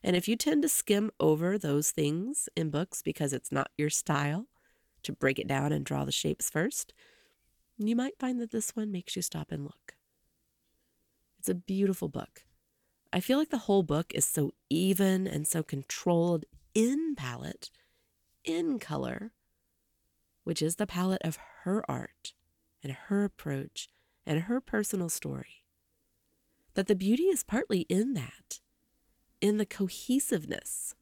And 0.02 0.14
if 0.14 0.29
you 0.29 0.37
tend 0.37 0.62
to 0.62 0.68
skim 0.68 1.11
over 1.18 1.59
those 1.59 1.90
things 1.90 2.48
in 2.57 2.70
books 2.70 3.02
because 3.02 3.33
it's 3.33 3.50
not 3.50 3.70
your 3.76 3.90
style 3.90 4.46
to 5.02 5.12
break 5.12 5.38
it 5.38 5.48
down 5.48 5.72
and 5.72 5.85
draw 5.85 6.05
the 6.05 6.12
shapes 6.12 6.50
first, 6.50 6.92
you 7.79 7.96
might 7.96 8.18
find 8.18 8.40
that 8.40 8.52
this 8.52 8.76
one 8.76 8.92
makes 8.92 9.16
you 9.16 9.22
stop 9.22 9.50
and 9.50 9.64
look. 9.64 9.95
It's 11.46 11.50
a 11.52 11.54
beautiful 11.54 12.09
book. 12.09 12.42
I 13.12 13.20
feel 13.20 13.38
like 13.38 13.50
the 13.50 13.66
whole 13.70 13.85
book 13.85 14.12
is 14.12 14.24
so 14.24 14.50
even 14.68 15.28
and 15.28 15.46
so 15.46 15.62
controlled 15.62 16.44
in 16.74 17.14
palette, 17.16 17.70
in 18.44 18.80
color, 18.80 19.30
which 20.42 20.61
is 20.61 20.74
the 20.74 20.88
palette 20.88 21.22
of 21.22 21.38
her 21.62 21.88
art 21.88 22.32
and 22.82 22.94
her 22.94 23.22
approach 23.22 23.88
and 24.26 24.40
her 24.40 24.61
personal 24.61 25.09
story. 25.09 25.62
That 26.74 26.88
the 26.88 26.96
beauty 26.96 27.26
is 27.26 27.44
partly 27.44 27.82
in 27.82 28.14
that, 28.14 28.59
in 29.40 29.59
the 29.59 29.66
cohesiveness, 29.66 30.96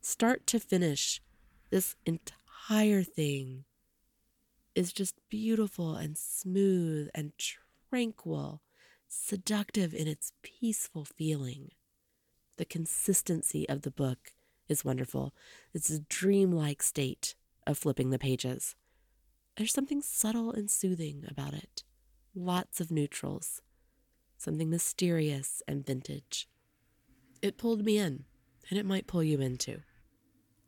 start 0.00 0.46
to 0.46 0.58
finish. 0.58 1.20
This 1.68 1.96
entire 2.06 3.02
thing 3.02 3.64
is 4.74 4.90
just 4.90 5.16
beautiful 5.28 5.96
and 5.96 6.16
smooth 6.16 7.10
and 7.14 7.32
tranquil 7.90 8.62
seductive 9.12 9.92
in 9.92 10.08
its 10.08 10.32
peaceful 10.42 11.04
feeling. 11.04 11.70
The 12.56 12.64
consistency 12.64 13.68
of 13.68 13.82
the 13.82 13.90
book 13.90 14.32
is 14.68 14.84
wonderful. 14.84 15.34
It's 15.74 15.90
a 15.90 16.00
dreamlike 16.00 16.82
state 16.82 17.34
of 17.66 17.76
flipping 17.76 18.10
the 18.10 18.18
pages. 18.18 18.74
There's 19.56 19.72
something 19.72 20.00
subtle 20.00 20.50
and 20.50 20.70
soothing 20.70 21.24
about 21.28 21.52
it. 21.52 21.84
Lots 22.34 22.80
of 22.80 22.90
neutrals, 22.90 23.60
something 24.38 24.70
mysterious 24.70 25.62
and 25.68 25.84
vintage. 25.84 26.48
It 27.42 27.58
pulled 27.58 27.84
me 27.84 27.98
in. 27.98 28.24
and 28.70 28.78
it 28.78 28.86
might 28.86 29.08
pull 29.08 29.24
you 29.24 29.40
into. 29.40 29.82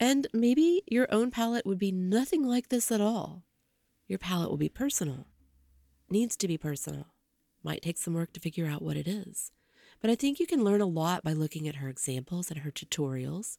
And 0.00 0.26
maybe 0.34 0.82
your 0.86 1.06
own 1.14 1.30
palette 1.30 1.64
would 1.64 1.78
be 1.78 1.92
nothing 1.92 2.42
like 2.42 2.68
this 2.68 2.90
at 2.90 3.00
all. 3.00 3.44
Your 4.08 4.18
palette 4.18 4.50
will 4.50 4.58
be 4.58 4.68
personal, 4.68 5.28
needs 6.10 6.36
to 6.38 6.48
be 6.48 6.58
personal, 6.58 7.13
might 7.64 7.82
take 7.82 7.98
some 7.98 8.14
work 8.14 8.32
to 8.34 8.40
figure 8.40 8.66
out 8.66 8.82
what 8.82 8.96
it 8.96 9.08
is. 9.08 9.50
But 10.00 10.10
I 10.10 10.14
think 10.14 10.38
you 10.38 10.46
can 10.46 10.64
learn 10.64 10.80
a 10.80 10.86
lot 10.86 11.24
by 11.24 11.32
looking 11.32 11.66
at 11.66 11.76
her 11.76 11.88
examples 11.88 12.50
and 12.50 12.60
her 12.60 12.70
tutorials. 12.70 13.58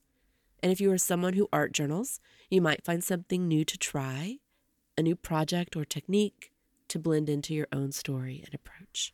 And 0.62 0.72
if 0.72 0.80
you 0.80 0.92
are 0.92 0.98
someone 0.98 1.34
who 1.34 1.50
art 1.52 1.74
journals, 1.74 2.20
you 2.50 2.62
might 2.62 2.86
find 2.86 3.04
something 3.04 3.48
new 3.48 3.66
to 3.66 3.78
try, 3.78 4.38
a 4.98 5.02
new 5.02 5.16
project 5.16 5.76
or 5.76 5.86
technique 5.86 6.52
to 6.88 7.00
blend 7.00 7.30
into 7.30 7.54
your 7.54 7.68
own 7.72 7.92
story 7.92 8.42
and 8.46 8.54
approach. 8.54 9.14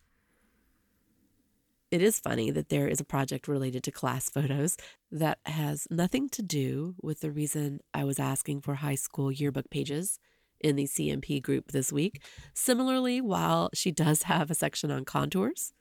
It 1.90 2.02
is 2.02 2.20
funny 2.20 2.52
that 2.52 2.70
there 2.70 2.88
is 2.88 3.02
a 3.02 3.06
project 3.06 3.50
related 3.50 3.84
to 3.84 3.92
class 3.92 4.30
photos 4.30 4.78
that 5.12 5.40
has 5.46 5.88
nothing 5.92 6.30
to 6.30 6.42
do 6.42 6.96
with 7.02 7.20
the 7.20 7.32
reason 7.32 7.82
I 7.94 8.06
was 8.06 8.20
asking 8.20 8.62
for 8.62 8.76
high 8.76 8.96
school 8.96 9.30
yearbook 9.30 9.70
pages 9.70 10.18
in 10.64 10.76
the 10.76 10.86
CMP 10.86 11.42
group 11.42 11.72
this 11.72 11.92
week. 11.92 12.22
Similarly, 12.54 13.22
while 13.22 13.70
she 13.74 13.92
does 13.92 14.24
have 14.24 14.50
a 14.50 14.56
section 14.56 14.92
on 14.92 15.06
contours, 15.06 15.74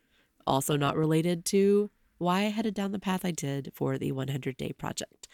also 0.46 0.76
not 0.76 0.96
related 0.96 1.44
to 1.46 1.90
why 2.18 2.40
I 2.40 2.50
headed 2.50 2.74
down 2.74 2.92
the 2.92 2.98
path 2.98 3.24
I 3.24 3.30
did 3.30 3.70
for 3.74 3.96
the 3.98 4.12
100 4.12 4.56
day 4.56 4.72
project. 4.72 5.26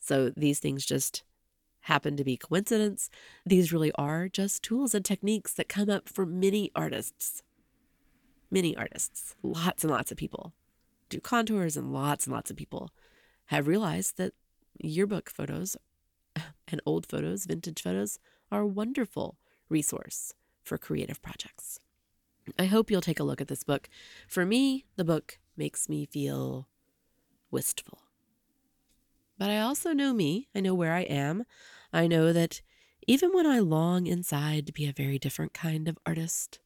So 0.00 0.30
these 0.30 0.58
things 0.58 0.84
just 0.84 1.22
happen 1.82 2.16
to 2.16 2.24
be 2.24 2.36
coincidence. 2.36 3.10
These 3.44 3.72
really 3.72 3.92
are 3.92 4.28
just 4.28 4.62
tools 4.62 4.94
and 4.94 5.04
techniques 5.04 5.52
that 5.54 5.68
come 5.68 5.90
up 5.90 6.08
for 6.08 6.24
many 6.24 6.70
artists 6.74 7.42
many 8.54 8.76
artists, 8.76 9.34
lots 9.42 9.82
and 9.82 9.90
lots 9.90 10.12
of 10.12 10.16
people 10.16 10.52
do 11.10 11.20
contours, 11.20 11.76
and 11.76 11.92
lots 11.92 12.26
and 12.26 12.34
lots 12.34 12.50
of 12.50 12.56
people 12.56 12.90
have 13.46 13.66
realized 13.66 14.16
that 14.16 14.32
yearbook 14.80 15.28
photos 15.28 15.76
and 16.68 16.80
old 16.86 17.06
photos, 17.06 17.44
vintage 17.44 17.82
photos, 17.82 18.18
are 18.50 18.62
a 18.62 18.66
wonderful 18.66 19.38
resource 19.68 20.34
for 20.62 20.78
creative 20.78 21.22
projects. 21.22 21.80
I 22.58 22.66
hope 22.66 22.90
you'll 22.90 23.00
take 23.00 23.20
a 23.20 23.24
look 23.24 23.40
at 23.40 23.48
this 23.48 23.64
book. 23.64 23.88
For 24.28 24.44
me, 24.44 24.84
the 24.96 25.04
book 25.04 25.38
makes 25.56 25.88
me 25.88 26.06
feel 26.06 26.68
wistful. 27.50 27.98
But 29.38 29.50
I 29.50 29.60
also 29.60 29.92
know 29.92 30.12
me. 30.12 30.48
I 30.54 30.60
know 30.60 30.74
where 30.74 30.92
I 30.92 31.02
am. 31.02 31.44
I 31.92 32.06
know 32.06 32.32
that 32.32 32.60
even 33.06 33.32
when 33.32 33.46
I 33.46 33.58
long 33.58 34.06
inside 34.06 34.66
to 34.66 34.72
be 34.72 34.86
a 34.86 34.92
very 34.92 35.18
different 35.18 35.52
kind 35.52 35.88
of 35.88 35.98
artist, 36.06 36.58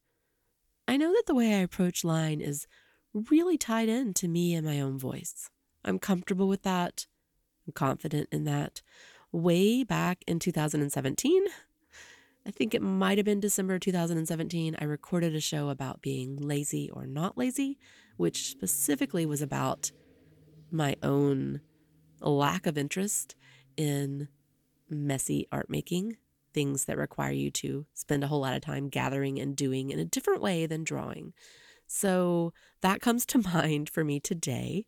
I 0.87 0.97
know 0.97 1.11
that 1.13 1.23
the 1.27 1.35
way 1.35 1.53
I 1.53 1.59
approach 1.59 2.03
line 2.03 2.41
is 2.41 2.67
really 3.13 3.57
tied 3.57 3.89
in 3.89 4.13
to 4.15 4.27
me 4.27 4.53
and 4.53 4.65
my 4.65 4.79
own 4.79 4.97
voice. 4.97 5.49
I'm 5.83 5.99
comfortable 5.99 6.47
with 6.47 6.63
that. 6.63 7.07
I'm 7.67 7.73
confident 7.73 8.29
in 8.31 8.43
that. 8.45 8.81
Way 9.31 9.83
back 9.83 10.23
in 10.27 10.39
2017, 10.39 11.45
I 12.49 12.51
think 12.51 12.73
it 12.73 12.81
might 12.81 13.19
have 13.19 13.25
been 13.25 13.39
December 13.39 13.77
2017, 13.77 14.75
I 14.81 14.85
recorded 14.85 15.35
a 15.35 15.39
show 15.39 15.69
about 15.69 16.01
being 16.01 16.35
lazy 16.35 16.89
or 16.89 17.05
not 17.05 17.37
lazy, 17.37 17.77
which 18.17 18.49
specifically 18.49 19.23
was 19.23 19.43
about 19.43 19.91
my 20.71 20.95
own 21.03 21.61
lack 22.21 22.65
of 22.65 22.75
interest 22.75 23.35
in 23.77 24.29
messy 24.89 25.47
art 25.51 25.69
making 25.69 26.17
things 26.51 26.85
that 26.85 26.97
require 26.97 27.31
you 27.31 27.51
to 27.51 27.85
spend 27.93 28.23
a 28.23 28.27
whole 28.27 28.41
lot 28.41 28.55
of 28.55 28.63
time 28.63 28.89
gathering 28.89 29.37
and 29.37 29.55
doing 29.55 29.91
in 29.91 29.99
a 29.99 30.05
different 30.05 30.41
way 30.41 30.65
than 30.65 30.83
drawing. 30.83 31.33
So 31.85 32.51
that 32.81 32.99
comes 32.99 33.27
to 33.27 33.47
mind 33.53 33.91
for 33.91 34.03
me 34.03 34.19
today. 34.19 34.87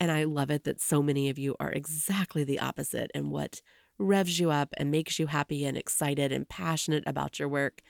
And 0.00 0.10
I 0.10 0.24
love 0.24 0.50
it 0.50 0.64
that 0.64 0.80
so 0.80 1.02
many 1.02 1.28
of 1.28 1.38
you 1.38 1.56
are 1.60 1.72
exactly 1.72 2.42
the 2.42 2.58
opposite. 2.58 3.10
And 3.14 3.30
what 3.30 3.60
revs 4.00 4.40
you 4.40 4.50
up 4.50 4.74
and 4.78 4.90
makes 4.90 5.18
you 5.18 5.26
happy 5.26 5.64
and 5.64 5.76
excited 5.76 6.32
and 6.32 6.48
passionate 6.48 7.04
about 7.06 7.38
your 7.38 7.48
work 7.48 7.82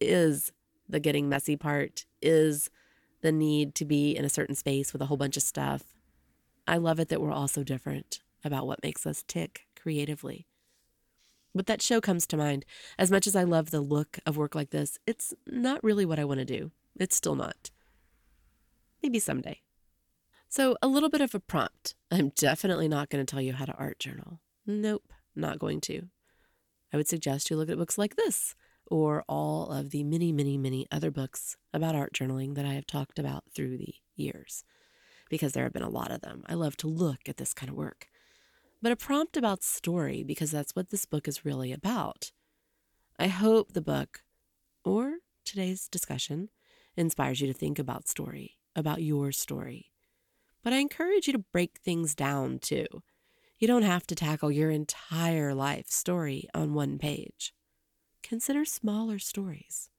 is 0.00 0.52
the 0.88 0.98
getting 0.98 1.28
messy 1.28 1.56
part, 1.56 2.06
is 2.20 2.70
the 3.20 3.30
need 3.30 3.74
to 3.76 3.84
be 3.84 4.16
in 4.16 4.24
a 4.24 4.30
certain 4.30 4.54
space 4.54 4.92
with 4.92 5.02
a 5.02 5.06
whole 5.06 5.16
bunch 5.16 5.36
of 5.36 5.42
stuff. 5.42 5.94
I 6.66 6.78
love 6.78 6.98
it 6.98 7.08
that 7.10 7.20
we're 7.20 7.32
all 7.32 7.48
so 7.48 7.62
different 7.62 8.20
about 8.42 8.66
what 8.66 8.82
makes 8.82 9.06
us 9.06 9.22
tick 9.26 9.66
creatively. 9.80 10.46
But 11.54 11.66
that 11.66 11.82
show 11.82 12.00
comes 12.00 12.26
to 12.28 12.36
mind. 12.36 12.64
As 12.98 13.10
much 13.10 13.26
as 13.26 13.36
I 13.36 13.44
love 13.44 13.70
the 13.70 13.80
look 13.80 14.18
of 14.26 14.36
work 14.36 14.54
like 14.54 14.70
this, 14.70 14.98
it's 15.06 15.32
not 15.46 15.84
really 15.84 16.04
what 16.04 16.18
I 16.18 16.24
want 16.24 16.40
to 16.40 16.44
do. 16.44 16.72
It's 16.98 17.14
still 17.14 17.36
not. 17.36 17.70
Maybe 19.02 19.18
someday. 19.18 19.60
So, 20.48 20.76
a 20.82 20.88
little 20.88 21.08
bit 21.08 21.20
of 21.20 21.34
a 21.34 21.40
prompt. 21.40 21.94
I'm 22.10 22.30
definitely 22.30 22.88
not 22.88 23.08
going 23.08 23.24
to 23.24 23.30
tell 23.30 23.40
you 23.40 23.52
how 23.52 23.64
to 23.64 23.74
art 23.74 23.98
journal. 23.98 24.40
Nope, 24.66 25.12
not 25.34 25.58
going 25.58 25.80
to. 25.82 26.02
I 26.92 26.96
would 26.96 27.08
suggest 27.08 27.50
you 27.50 27.56
look 27.56 27.70
at 27.70 27.78
books 27.78 27.98
like 27.98 28.16
this 28.16 28.54
or 28.86 29.24
all 29.28 29.70
of 29.70 29.90
the 29.90 30.04
many, 30.04 30.30
many, 30.30 30.58
many 30.58 30.86
other 30.92 31.10
books 31.10 31.56
about 31.72 31.94
art 31.94 32.12
journaling 32.12 32.54
that 32.54 32.66
I 32.66 32.74
have 32.74 32.86
talked 32.86 33.18
about 33.18 33.44
through 33.54 33.78
the 33.78 33.94
years, 34.14 34.64
because 35.28 35.52
there 35.52 35.64
have 35.64 35.72
been 35.72 35.82
a 35.82 35.88
lot 35.88 36.10
of 36.10 36.20
them. 36.20 36.44
I 36.46 36.54
love 36.54 36.76
to 36.78 36.86
look 36.86 37.20
at 37.28 37.38
this 37.38 37.54
kind 37.54 37.70
of 37.70 37.76
work 37.76 38.08
but 38.84 38.92
a 38.92 38.96
prompt 38.96 39.38
about 39.38 39.62
story 39.62 40.22
because 40.22 40.50
that's 40.50 40.76
what 40.76 40.90
this 40.90 41.06
book 41.06 41.26
is 41.26 41.42
really 41.42 41.72
about. 41.72 42.32
I 43.18 43.28
hope 43.28 43.72
the 43.72 43.80
book 43.80 44.20
or 44.84 45.20
today's 45.42 45.88
discussion 45.88 46.50
inspires 46.94 47.40
you 47.40 47.46
to 47.46 47.54
think 47.54 47.78
about 47.78 48.08
story, 48.08 48.58
about 48.76 49.00
your 49.00 49.32
story. 49.32 49.86
But 50.62 50.74
I 50.74 50.80
encourage 50.80 51.26
you 51.26 51.32
to 51.32 51.46
break 51.50 51.78
things 51.78 52.14
down 52.14 52.58
too. 52.58 52.84
You 53.58 53.68
don't 53.68 53.82
have 53.82 54.06
to 54.08 54.14
tackle 54.14 54.50
your 54.50 54.70
entire 54.70 55.54
life 55.54 55.88
story 55.88 56.48
on 56.54 56.74
one 56.74 56.98
page. 56.98 57.54
Consider 58.22 58.64
smaller 58.64 59.18
stories. 59.18 59.90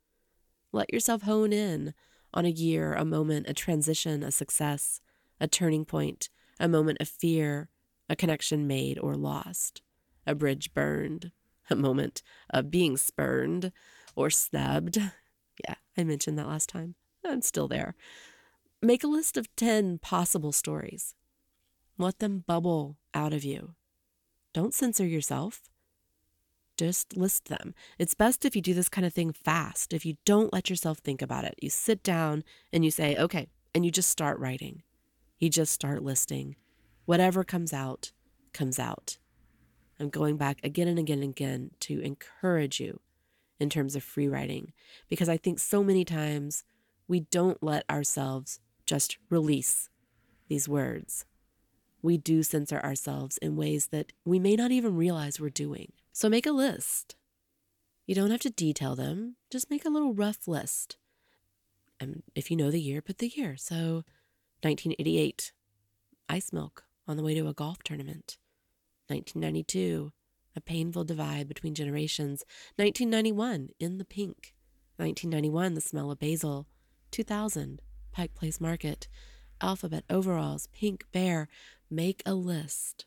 Let 0.73 0.91
yourself 0.91 1.21
hone 1.21 1.53
in 1.53 1.93
on 2.33 2.45
a 2.45 2.49
year, 2.49 2.93
a 2.93 3.05
moment, 3.05 3.47
a 3.47 3.53
transition, 3.53 4.23
a 4.23 4.31
success, 4.31 4.99
a 5.39 5.47
turning 5.47 5.85
point, 5.85 6.29
a 6.59 6.67
moment 6.67 6.99
of 6.99 7.07
fear, 7.07 7.69
a 8.09 8.15
connection 8.15 8.67
made 8.67 8.99
or 8.99 9.15
lost, 9.15 9.81
a 10.27 10.35
bridge 10.35 10.73
burned, 10.73 11.31
a 11.69 11.75
moment 11.75 12.21
of 12.49 12.69
being 12.69 12.97
spurned 12.97 13.71
or 14.15 14.29
snubbed. 14.29 14.97
Yeah, 15.65 15.75
I 15.97 16.03
mentioned 16.03 16.37
that 16.37 16.47
last 16.47 16.67
time. 16.67 16.95
I'm 17.23 17.41
still 17.41 17.69
there. 17.69 17.95
Make 18.81 19.05
a 19.05 19.07
list 19.07 19.37
of 19.37 19.55
10 19.55 19.99
possible 19.99 20.51
stories. 20.51 21.15
Let 21.97 22.19
them 22.19 22.43
bubble 22.45 22.97
out 23.15 23.33
of 23.33 23.43
you. 23.43 23.73
Don't 24.53 24.73
censor 24.73 25.05
yourself. 25.05 25.63
Just 26.77 27.15
list 27.15 27.45
them. 27.45 27.73
It's 27.97 28.13
best 28.13 28.45
if 28.45 28.55
you 28.55 28.61
do 28.61 28.73
this 28.73 28.89
kind 28.89 29.07
of 29.07 29.13
thing 29.13 29.31
fast, 29.31 29.93
if 29.93 30.05
you 30.05 30.17
don't 30.25 30.53
let 30.53 30.69
yourself 30.69 30.99
think 30.99 31.21
about 31.21 31.45
it. 31.45 31.55
You 31.61 31.69
sit 31.69 32.03
down 32.03 32.43
and 32.73 32.83
you 32.83 32.91
say, 32.91 33.15
okay, 33.15 33.47
and 33.73 33.85
you 33.85 33.91
just 33.91 34.09
start 34.09 34.37
writing. 34.39 34.83
You 35.39 35.49
just 35.49 35.73
start 35.73 36.03
listing. 36.03 36.57
Whatever 37.05 37.43
comes 37.43 37.71
out, 37.73 38.11
comes 38.53 38.77
out. 38.77 39.17
I'm 39.99 40.09
going 40.09 40.35
back 40.35 40.59
again 40.63 40.87
and 40.87 40.99
again 40.99 41.19
and 41.19 41.31
again 41.31 41.71
to 41.81 42.01
encourage 42.01 42.79
you 42.79 42.99
in 43.59 43.69
terms 43.69 43.95
of 43.95 44.03
free 44.03 44.27
writing 44.27 44.73
because 45.09 45.29
I 45.29 45.37
think 45.37 45.59
so 45.59 45.83
many 45.83 46.03
times 46.03 46.65
we 47.07 47.21
don't 47.21 47.61
let 47.63 47.89
ourselves 47.89 48.59
just 48.85 49.17
release 49.29 49.89
these 50.49 50.67
words. 50.67 51.25
We 52.05 52.19
do 52.19 52.43
censor 52.43 52.79
ourselves 52.81 53.39
in 53.39 53.55
ways 53.55 53.87
that 53.87 54.13
we 54.23 54.37
may 54.37 54.55
not 54.55 54.69
even 54.69 54.95
realize 54.95 55.39
we're 55.39 55.49
doing. 55.49 55.91
So 56.13 56.29
make 56.29 56.45
a 56.45 56.51
list. 56.51 57.15
You 58.05 58.13
don't 58.13 58.29
have 58.29 58.41
to 58.41 58.51
detail 58.51 58.95
them, 58.95 59.37
just 59.49 59.71
make 59.71 59.85
a 59.85 59.89
little 59.89 60.13
rough 60.13 60.47
list. 60.47 60.97
And 61.99 62.21
if 62.35 62.51
you 62.51 62.57
know 62.57 62.69
the 62.69 62.79
year, 62.79 63.01
put 63.01 63.17
the 63.17 63.33
year. 63.35 63.57
So 63.57 64.03
1988, 64.61 65.51
ice 66.29 66.53
milk 66.53 66.83
on 67.07 67.17
the 67.17 67.23
way 67.23 67.33
to 67.33 67.47
a 67.47 67.53
golf 67.55 67.81
tournament. 67.81 68.37
1992, 69.07 70.11
a 70.55 70.61
painful 70.61 71.05
divide 71.05 71.47
between 71.47 71.73
generations. 71.73 72.45
1991, 72.75 73.69
in 73.79 73.97
the 73.97 74.05
pink. 74.05 74.53
1991, 74.97 75.73
the 75.73 75.81
smell 75.81 76.11
of 76.11 76.19
basil. 76.19 76.67
2000, 77.09 77.81
Pike 78.11 78.35
Place 78.35 78.61
Market. 78.61 79.07
Alphabet 79.61 80.03
overalls, 80.09 80.67
pink 80.73 81.05
bear. 81.11 81.47
Make 81.89 82.21
a 82.25 82.33
list. 82.33 83.05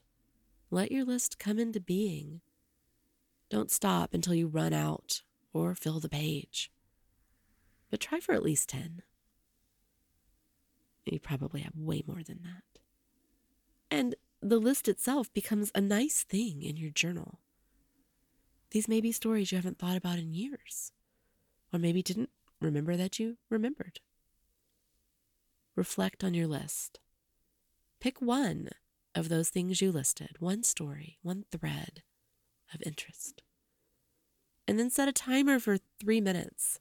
Let 0.70 0.92
your 0.92 1.04
list 1.04 1.38
come 1.38 1.58
into 1.58 1.80
being. 1.80 2.40
Don't 3.50 3.70
stop 3.70 4.12
until 4.12 4.34
you 4.34 4.46
run 4.46 4.72
out 4.72 5.22
or 5.52 5.74
fill 5.74 6.00
the 6.00 6.08
page. 6.08 6.70
But 7.90 8.00
try 8.00 8.20
for 8.20 8.34
at 8.34 8.42
least 8.42 8.68
10. 8.68 9.02
You 11.06 11.18
probably 11.18 11.62
have 11.62 11.74
way 11.74 12.02
more 12.06 12.22
than 12.22 12.40
that. 12.42 12.80
And 13.90 14.14
the 14.42 14.58
list 14.58 14.88
itself 14.88 15.32
becomes 15.32 15.72
a 15.74 15.80
nice 15.80 16.22
thing 16.22 16.62
in 16.62 16.76
your 16.76 16.90
journal. 16.90 17.40
These 18.70 18.88
may 18.88 19.00
be 19.00 19.12
stories 19.12 19.50
you 19.50 19.56
haven't 19.56 19.78
thought 19.78 19.96
about 19.96 20.18
in 20.18 20.34
years, 20.34 20.92
or 21.72 21.78
maybe 21.78 22.02
didn't 22.02 22.28
remember 22.60 22.96
that 22.96 23.18
you 23.18 23.38
remembered. 23.48 24.00
Reflect 25.78 26.24
on 26.24 26.34
your 26.34 26.48
list. 26.48 26.98
Pick 28.00 28.20
one 28.20 28.70
of 29.14 29.28
those 29.28 29.48
things 29.48 29.80
you 29.80 29.92
listed, 29.92 30.30
one 30.40 30.64
story, 30.64 31.18
one 31.22 31.44
thread 31.52 32.02
of 32.74 32.82
interest. 32.84 33.42
And 34.66 34.76
then 34.76 34.90
set 34.90 35.06
a 35.06 35.12
timer 35.12 35.60
for 35.60 35.78
three 36.00 36.20
minutes 36.20 36.80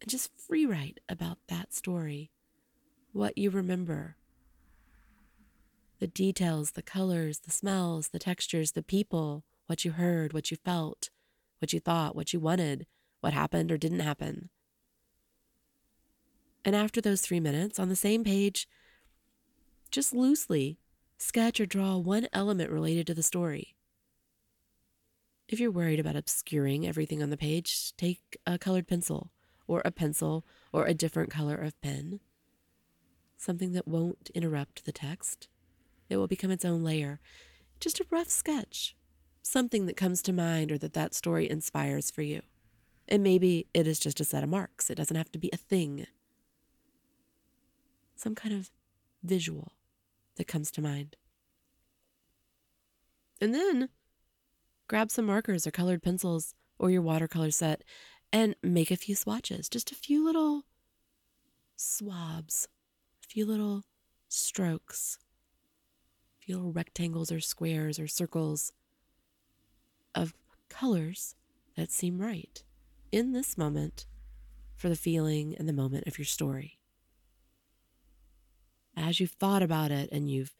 and 0.00 0.08
just 0.08 0.30
free 0.40 0.64
write 0.64 1.00
about 1.10 1.40
that 1.48 1.74
story, 1.74 2.30
what 3.12 3.36
you 3.36 3.50
remember, 3.50 4.16
the 5.98 6.06
details, 6.06 6.70
the 6.70 6.80
colors, 6.80 7.40
the 7.40 7.50
smells, 7.50 8.08
the 8.08 8.18
textures, 8.18 8.72
the 8.72 8.82
people, 8.82 9.44
what 9.66 9.84
you 9.84 9.92
heard, 9.92 10.32
what 10.32 10.50
you 10.50 10.56
felt, 10.64 11.10
what 11.58 11.74
you 11.74 11.80
thought, 11.80 12.16
what 12.16 12.32
you 12.32 12.40
wanted, 12.40 12.86
what 13.20 13.34
happened 13.34 13.70
or 13.70 13.76
didn't 13.76 14.00
happen. 14.00 14.48
And 16.64 16.76
after 16.76 17.00
those 17.00 17.22
three 17.22 17.40
minutes, 17.40 17.78
on 17.78 17.88
the 17.88 17.96
same 17.96 18.24
page, 18.24 18.68
just 19.90 20.12
loosely 20.12 20.78
sketch 21.18 21.60
or 21.60 21.66
draw 21.66 21.96
one 21.96 22.28
element 22.32 22.70
related 22.70 23.06
to 23.06 23.14
the 23.14 23.22
story. 23.22 23.74
If 25.48 25.58
you're 25.58 25.70
worried 25.70 25.98
about 25.98 26.16
obscuring 26.16 26.86
everything 26.86 27.22
on 27.22 27.30
the 27.30 27.36
page, 27.36 27.96
take 27.96 28.36
a 28.46 28.58
colored 28.58 28.86
pencil 28.86 29.30
or 29.66 29.82
a 29.84 29.90
pencil 29.90 30.44
or 30.72 30.84
a 30.84 30.94
different 30.94 31.30
color 31.30 31.54
of 31.54 31.80
pen, 31.80 32.20
something 33.36 33.72
that 33.72 33.88
won't 33.88 34.30
interrupt 34.34 34.84
the 34.84 34.92
text. 34.92 35.48
It 36.08 36.16
will 36.16 36.26
become 36.26 36.50
its 36.50 36.64
own 36.64 36.84
layer. 36.84 37.20
Just 37.80 38.00
a 38.00 38.06
rough 38.10 38.28
sketch, 38.28 38.96
something 39.42 39.86
that 39.86 39.96
comes 39.96 40.20
to 40.22 40.32
mind 40.32 40.70
or 40.70 40.78
that 40.78 40.92
that 40.94 41.14
story 41.14 41.48
inspires 41.48 42.10
for 42.10 42.22
you. 42.22 42.42
And 43.08 43.22
maybe 43.22 43.66
it 43.72 43.86
is 43.86 43.98
just 43.98 44.20
a 44.20 44.24
set 44.24 44.42
of 44.42 44.50
marks. 44.50 44.90
It 44.90 44.96
doesn't 44.96 45.16
have 45.16 45.32
to 45.32 45.38
be 45.38 45.50
a 45.52 45.56
thing. 45.56 46.06
Some 48.28 48.34
kind 48.34 48.54
of 48.54 48.70
visual 49.22 49.72
that 50.36 50.46
comes 50.46 50.70
to 50.72 50.82
mind. 50.82 51.16
And 53.40 53.54
then 53.54 53.88
grab 54.86 55.10
some 55.10 55.24
markers 55.24 55.66
or 55.66 55.70
colored 55.70 56.02
pencils 56.02 56.54
or 56.78 56.90
your 56.90 57.00
watercolor 57.00 57.50
set 57.50 57.84
and 58.30 58.54
make 58.62 58.90
a 58.90 58.96
few 58.96 59.14
swatches, 59.14 59.70
just 59.70 59.90
a 59.90 59.94
few 59.94 60.22
little 60.22 60.64
swabs, 61.74 62.68
a 63.24 63.28
few 63.28 63.46
little 63.46 63.84
strokes, 64.28 65.16
a 66.38 66.44
few 66.44 66.56
little 66.56 66.72
rectangles 66.72 67.32
or 67.32 67.40
squares 67.40 67.98
or 67.98 68.06
circles 68.06 68.74
of 70.14 70.34
colors 70.68 71.34
that 71.76 71.90
seem 71.90 72.18
right 72.18 72.62
in 73.10 73.32
this 73.32 73.56
moment 73.56 74.04
for 74.76 74.90
the 74.90 74.96
feeling 74.96 75.56
and 75.58 75.66
the 75.66 75.72
moment 75.72 76.06
of 76.06 76.18
your 76.18 76.26
story. 76.26 76.77
As 79.00 79.20
you've 79.20 79.30
thought 79.30 79.62
about 79.62 79.92
it 79.92 80.08
and 80.10 80.28
you've 80.28 80.54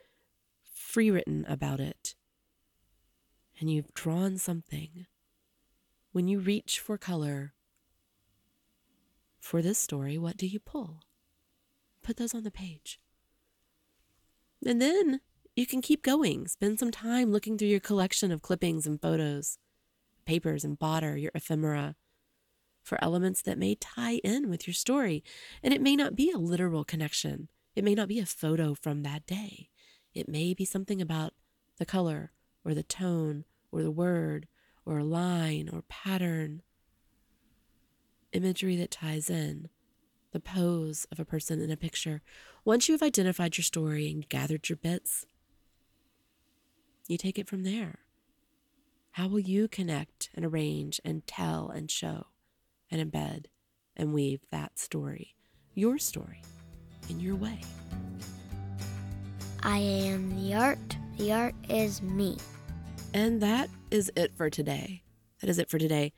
free 0.72 1.10
written 1.10 1.44
about 1.48 1.80
it 1.80 2.14
and 3.58 3.68
you've 3.68 3.92
drawn 3.94 4.38
something, 4.38 5.06
when 6.12 6.28
you 6.28 6.38
reach 6.38 6.78
for 6.78 6.96
color 6.96 7.52
for 9.40 9.60
this 9.60 9.76
story, 9.76 10.16
what 10.16 10.36
do 10.36 10.46
you 10.46 10.60
pull? 10.60 11.00
Put 12.00 12.16
those 12.16 12.32
on 12.32 12.44
the 12.44 12.50
page. 12.52 13.00
And 14.64 14.80
then 14.80 15.20
you 15.56 15.66
can 15.66 15.82
keep 15.82 16.04
going. 16.04 16.46
Spend 16.46 16.78
some 16.78 16.92
time 16.92 17.32
looking 17.32 17.58
through 17.58 17.68
your 17.68 17.80
collection 17.80 18.30
of 18.30 18.42
clippings 18.42 18.86
and 18.86 19.02
photos, 19.02 19.58
papers 20.26 20.64
and 20.64 20.78
bodder, 20.78 21.16
your 21.16 21.32
ephemera, 21.34 21.96
for 22.84 23.02
elements 23.02 23.42
that 23.42 23.58
may 23.58 23.74
tie 23.74 24.18
in 24.22 24.48
with 24.48 24.68
your 24.68 24.74
story. 24.74 25.24
And 25.60 25.74
it 25.74 25.82
may 25.82 25.96
not 25.96 26.14
be 26.14 26.30
a 26.30 26.38
literal 26.38 26.84
connection, 26.84 27.48
it 27.78 27.84
may 27.84 27.94
not 27.94 28.08
be 28.08 28.18
a 28.18 28.26
photo 28.26 28.74
from 28.74 29.04
that 29.04 29.24
day. 29.24 29.68
It 30.12 30.28
may 30.28 30.52
be 30.52 30.64
something 30.64 31.00
about 31.00 31.32
the 31.76 31.86
color 31.86 32.32
or 32.64 32.74
the 32.74 32.82
tone 32.82 33.44
or 33.70 33.84
the 33.84 33.90
word 33.92 34.48
or 34.84 34.98
a 34.98 35.04
line 35.04 35.70
or 35.72 35.82
pattern 35.82 36.62
imagery 38.32 38.74
that 38.74 38.90
ties 38.90 39.30
in, 39.30 39.68
the 40.32 40.40
pose 40.40 41.06
of 41.12 41.20
a 41.20 41.24
person 41.24 41.60
in 41.60 41.70
a 41.70 41.76
picture. 41.76 42.20
Once 42.64 42.88
you've 42.88 43.00
identified 43.00 43.56
your 43.56 43.62
story 43.62 44.10
and 44.10 44.28
gathered 44.28 44.68
your 44.68 44.76
bits, 44.76 45.24
you 47.06 47.16
take 47.16 47.38
it 47.38 47.48
from 47.48 47.62
there. 47.62 48.00
How 49.12 49.28
will 49.28 49.38
you 49.38 49.68
connect 49.68 50.30
and 50.34 50.44
arrange 50.44 51.00
and 51.04 51.24
tell 51.28 51.68
and 51.68 51.88
show 51.88 52.26
and 52.90 53.00
embed 53.00 53.44
and 53.96 54.12
weave 54.12 54.40
that 54.50 54.80
story, 54.80 55.36
your 55.74 55.98
story, 55.98 56.42
in 57.08 57.20
your 57.20 57.36
way? 57.36 57.60
I 59.62 59.78
am 59.78 60.42
the 60.42 60.54
art, 60.54 60.96
the 61.16 61.32
art 61.32 61.54
is 61.68 62.00
me. 62.02 62.38
And 63.14 63.40
that 63.40 63.68
is 63.90 64.10
it 64.16 64.32
for 64.36 64.50
today. 64.50 65.02
That 65.40 65.50
is 65.50 65.58
it 65.58 65.70
for 65.70 65.78
today. 65.78 66.12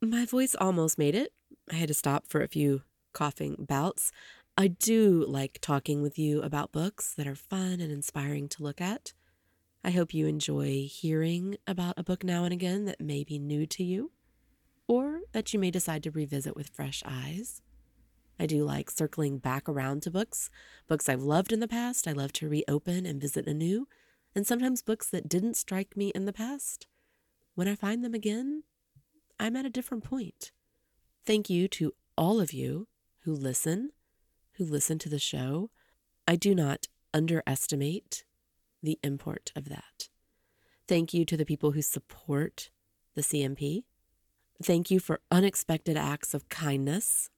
My 0.00 0.24
voice 0.24 0.54
almost 0.54 0.98
made 0.98 1.14
it. 1.14 1.32
I 1.70 1.74
had 1.76 1.88
to 1.88 1.94
stop 1.94 2.26
for 2.28 2.42
a 2.42 2.48
few 2.48 2.82
coughing 3.12 3.66
bouts. 3.68 4.12
I 4.56 4.68
do 4.68 5.24
like 5.26 5.58
talking 5.60 6.02
with 6.02 6.18
you 6.18 6.42
about 6.42 6.72
books 6.72 7.14
that 7.14 7.26
are 7.26 7.34
fun 7.34 7.80
and 7.80 7.90
inspiring 7.90 8.48
to 8.50 8.62
look 8.62 8.80
at. 8.80 9.12
I 9.82 9.90
hope 9.90 10.12
you 10.12 10.26
enjoy 10.26 10.86
hearing 10.90 11.56
about 11.66 11.94
a 11.96 12.04
book 12.04 12.22
now 12.22 12.44
and 12.44 12.52
again 12.52 12.84
that 12.84 13.00
may 13.00 13.24
be 13.24 13.38
new 13.38 13.66
to 13.66 13.82
you, 13.82 14.12
or 14.86 15.20
that 15.32 15.54
you 15.54 15.58
may 15.58 15.70
decide 15.70 16.02
to 16.02 16.10
revisit 16.10 16.54
with 16.54 16.68
fresh 16.68 17.02
eyes. 17.06 17.62
I 18.40 18.46
do 18.46 18.64
like 18.64 18.90
circling 18.90 19.36
back 19.36 19.68
around 19.68 20.02
to 20.02 20.10
books, 20.10 20.48
books 20.88 21.10
I've 21.10 21.22
loved 21.22 21.52
in 21.52 21.60
the 21.60 21.68
past, 21.68 22.08
I 22.08 22.12
love 22.12 22.32
to 22.34 22.48
reopen 22.48 23.04
and 23.04 23.20
visit 23.20 23.46
anew, 23.46 23.86
and 24.34 24.46
sometimes 24.46 24.80
books 24.80 25.10
that 25.10 25.28
didn't 25.28 25.58
strike 25.58 25.94
me 25.94 26.08
in 26.14 26.24
the 26.24 26.32
past. 26.32 26.86
When 27.54 27.68
I 27.68 27.74
find 27.74 28.02
them 28.02 28.14
again, 28.14 28.62
I'm 29.38 29.56
at 29.56 29.66
a 29.66 29.70
different 29.70 30.04
point. 30.04 30.52
Thank 31.26 31.50
you 31.50 31.68
to 31.68 31.92
all 32.16 32.40
of 32.40 32.54
you 32.54 32.88
who 33.24 33.34
listen, 33.34 33.90
who 34.54 34.64
listen 34.64 34.98
to 35.00 35.10
the 35.10 35.18
show. 35.18 35.68
I 36.26 36.36
do 36.36 36.54
not 36.54 36.86
underestimate 37.12 38.24
the 38.82 38.98
import 39.04 39.52
of 39.54 39.68
that. 39.68 40.08
Thank 40.88 41.12
you 41.12 41.26
to 41.26 41.36
the 41.36 41.44
people 41.44 41.72
who 41.72 41.82
support 41.82 42.70
the 43.14 43.22
CMP. 43.22 43.84
Thank 44.62 44.90
you 44.90 44.98
for 44.98 45.20
unexpected 45.30 45.98
acts 45.98 46.32
of 46.32 46.48
kindness, 46.48 47.28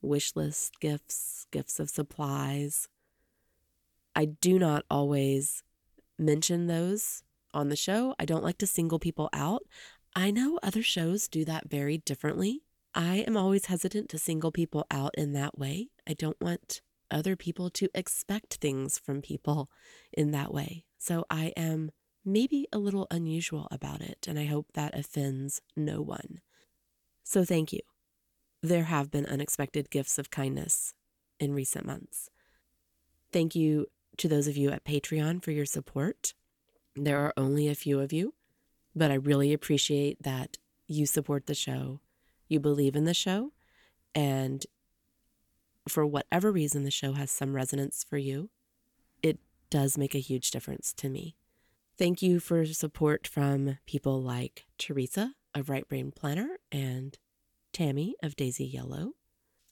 wish 0.00 0.34
list 0.36 0.80
gifts, 0.80 1.46
gifts 1.50 1.80
of 1.80 1.90
supplies. 1.90 2.88
I 4.14 4.26
do 4.26 4.58
not 4.58 4.84
always 4.90 5.62
mention 6.18 6.66
those 6.66 7.22
on 7.54 7.68
the 7.68 7.76
show. 7.76 8.14
I 8.18 8.24
don't 8.24 8.44
like 8.44 8.58
to 8.58 8.66
single 8.66 8.98
people 8.98 9.28
out. 9.32 9.62
I 10.14 10.30
know 10.30 10.58
other 10.62 10.82
shows 10.82 11.28
do 11.28 11.44
that 11.44 11.70
very 11.70 11.98
differently. 11.98 12.62
I 12.94 13.18
am 13.26 13.36
always 13.36 13.66
hesitant 13.66 14.08
to 14.10 14.18
single 14.18 14.50
people 14.50 14.86
out 14.90 15.14
in 15.16 15.32
that 15.34 15.58
way. 15.58 15.88
I 16.08 16.14
don't 16.14 16.40
want 16.40 16.80
other 17.10 17.36
people 17.36 17.70
to 17.70 17.88
expect 17.94 18.54
things 18.54 18.98
from 18.98 19.22
people 19.22 19.70
in 20.12 20.30
that 20.32 20.52
way. 20.52 20.84
So 20.98 21.24
I 21.30 21.52
am 21.56 21.90
maybe 22.24 22.66
a 22.72 22.78
little 22.78 23.06
unusual 23.10 23.68
about 23.70 24.00
it, 24.00 24.26
and 24.28 24.38
I 24.38 24.44
hope 24.44 24.66
that 24.74 24.98
offends 24.98 25.62
no 25.76 26.02
one. 26.02 26.40
So 27.22 27.44
thank 27.44 27.72
you. 27.72 27.80
There 28.62 28.84
have 28.84 29.10
been 29.10 29.26
unexpected 29.26 29.90
gifts 29.90 30.18
of 30.18 30.30
kindness 30.30 30.94
in 31.38 31.54
recent 31.54 31.86
months. 31.86 32.28
Thank 33.32 33.54
you 33.54 33.86
to 34.16 34.28
those 34.28 34.48
of 34.48 34.56
you 34.56 34.70
at 34.70 34.84
Patreon 34.84 35.42
for 35.42 35.52
your 35.52 35.66
support. 35.66 36.34
There 36.96 37.18
are 37.18 37.32
only 37.36 37.68
a 37.68 37.74
few 37.74 38.00
of 38.00 38.12
you, 38.12 38.34
but 38.96 39.10
I 39.10 39.14
really 39.14 39.52
appreciate 39.52 40.22
that 40.22 40.58
you 40.88 41.06
support 41.06 41.46
the 41.46 41.54
show, 41.54 42.00
you 42.48 42.58
believe 42.58 42.96
in 42.96 43.04
the 43.04 43.14
show, 43.14 43.52
and 44.14 44.66
for 45.88 46.04
whatever 46.04 46.50
reason 46.50 46.84
the 46.84 46.90
show 46.90 47.12
has 47.12 47.30
some 47.30 47.54
resonance 47.54 48.04
for 48.04 48.18
you, 48.18 48.50
it 49.22 49.38
does 49.70 49.96
make 49.96 50.14
a 50.14 50.20
huge 50.20 50.50
difference 50.50 50.92
to 50.94 51.08
me. 51.08 51.36
Thank 51.96 52.22
you 52.22 52.40
for 52.40 52.64
support 52.66 53.26
from 53.26 53.78
people 53.86 54.20
like 54.20 54.66
Teresa 54.78 55.34
of 55.54 55.68
Right 55.68 55.88
Brain 55.88 56.10
Planner 56.10 56.58
and 56.72 57.18
Tammy 57.78 58.16
of 58.24 58.34
Daisy 58.34 58.64
Yellow. 58.64 59.12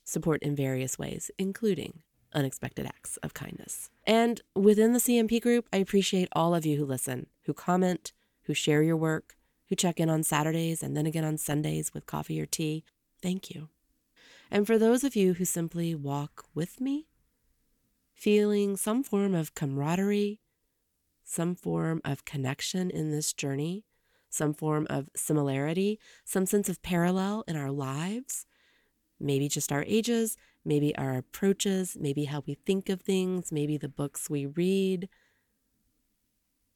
Support 0.05 0.45
in 0.45 0.55
various 0.55 0.97
ways, 0.97 1.29
including 1.41 2.05
unexpected 2.33 2.87
acts 2.87 3.17
of 3.17 3.35
kindness. 3.35 3.91
And 4.05 4.41
within 4.55 4.93
the 4.93 5.01
CMP 5.01 5.43
group, 5.43 5.67
I 5.73 5.79
appreciate 5.79 6.29
all 6.31 6.55
of 6.55 6.65
you 6.65 6.77
who 6.77 6.85
listen, 6.85 7.27
who 7.47 7.53
comment, 7.53 8.13
who 8.45 8.55
share 8.55 8.81
your 8.81 8.97
work, 8.97 9.35
who 9.69 9.75
check 9.75 9.99
in 9.99 10.09
on 10.09 10.23
Saturdays 10.23 10.85
and 10.85 10.97
then 10.97 11.05
again 11.05 11.25
on 11.25 11.37
Sundays 11.37 11.93
with 11.93 12.07
coffee 12.07 12.41
or 12.41 12.47
tea. 12.47 12.85
Thank 13.21 13.51
you. 13.51 13.71
And 14.53 14.69
for 14.69 14.79
those 14.79 15.03
of 15.03 15.17
you 15.17 15.35
who 15.35 15.45
simply 15.45 15.93
walk 15.93 16.45
with 16.55 16.81
me, 16.81 17.09
feeling 18.15 18.77
some 18.77 19.03
form 19.03 19.35
of 19.35 19.57
camaraderie, 19.57 20.39
some 21.25 21.57
form 21.57 22.01
of 22.05 22.25
connection 22.25 22.89
in 22.89 23.11
this 23.11 23.33
journey, 23.33 23.85
some 24.29 24.55
form 24.55 24.87
of 24.91 25.09
similarity, 25.14 25.99
some 26.24 26.47
sense 26.47 26.68
of 26.68 26.83
parallel 26.83 27.45
in 27.47 27.57
our 27.57 27.70
lives, 27.70 28.47
maybe 29.18 29.49
just 29.49 29.72
our 29.72 29.85
ages, 29.87 30.37
maybe 30.64 30.95
our 30.97 31.16
approaches, 31.16 31.97
maybe 31.99 32.24
how 32.24 32.43
we 32.47 32.55
think 32.55 32.89
of 32.89 33.01
things, 33.01 33.53
maybe 33.53 33.77
the 33.77 33.89
books 33.89 34.29
we 34.29 34.47
read, 34.47 35.09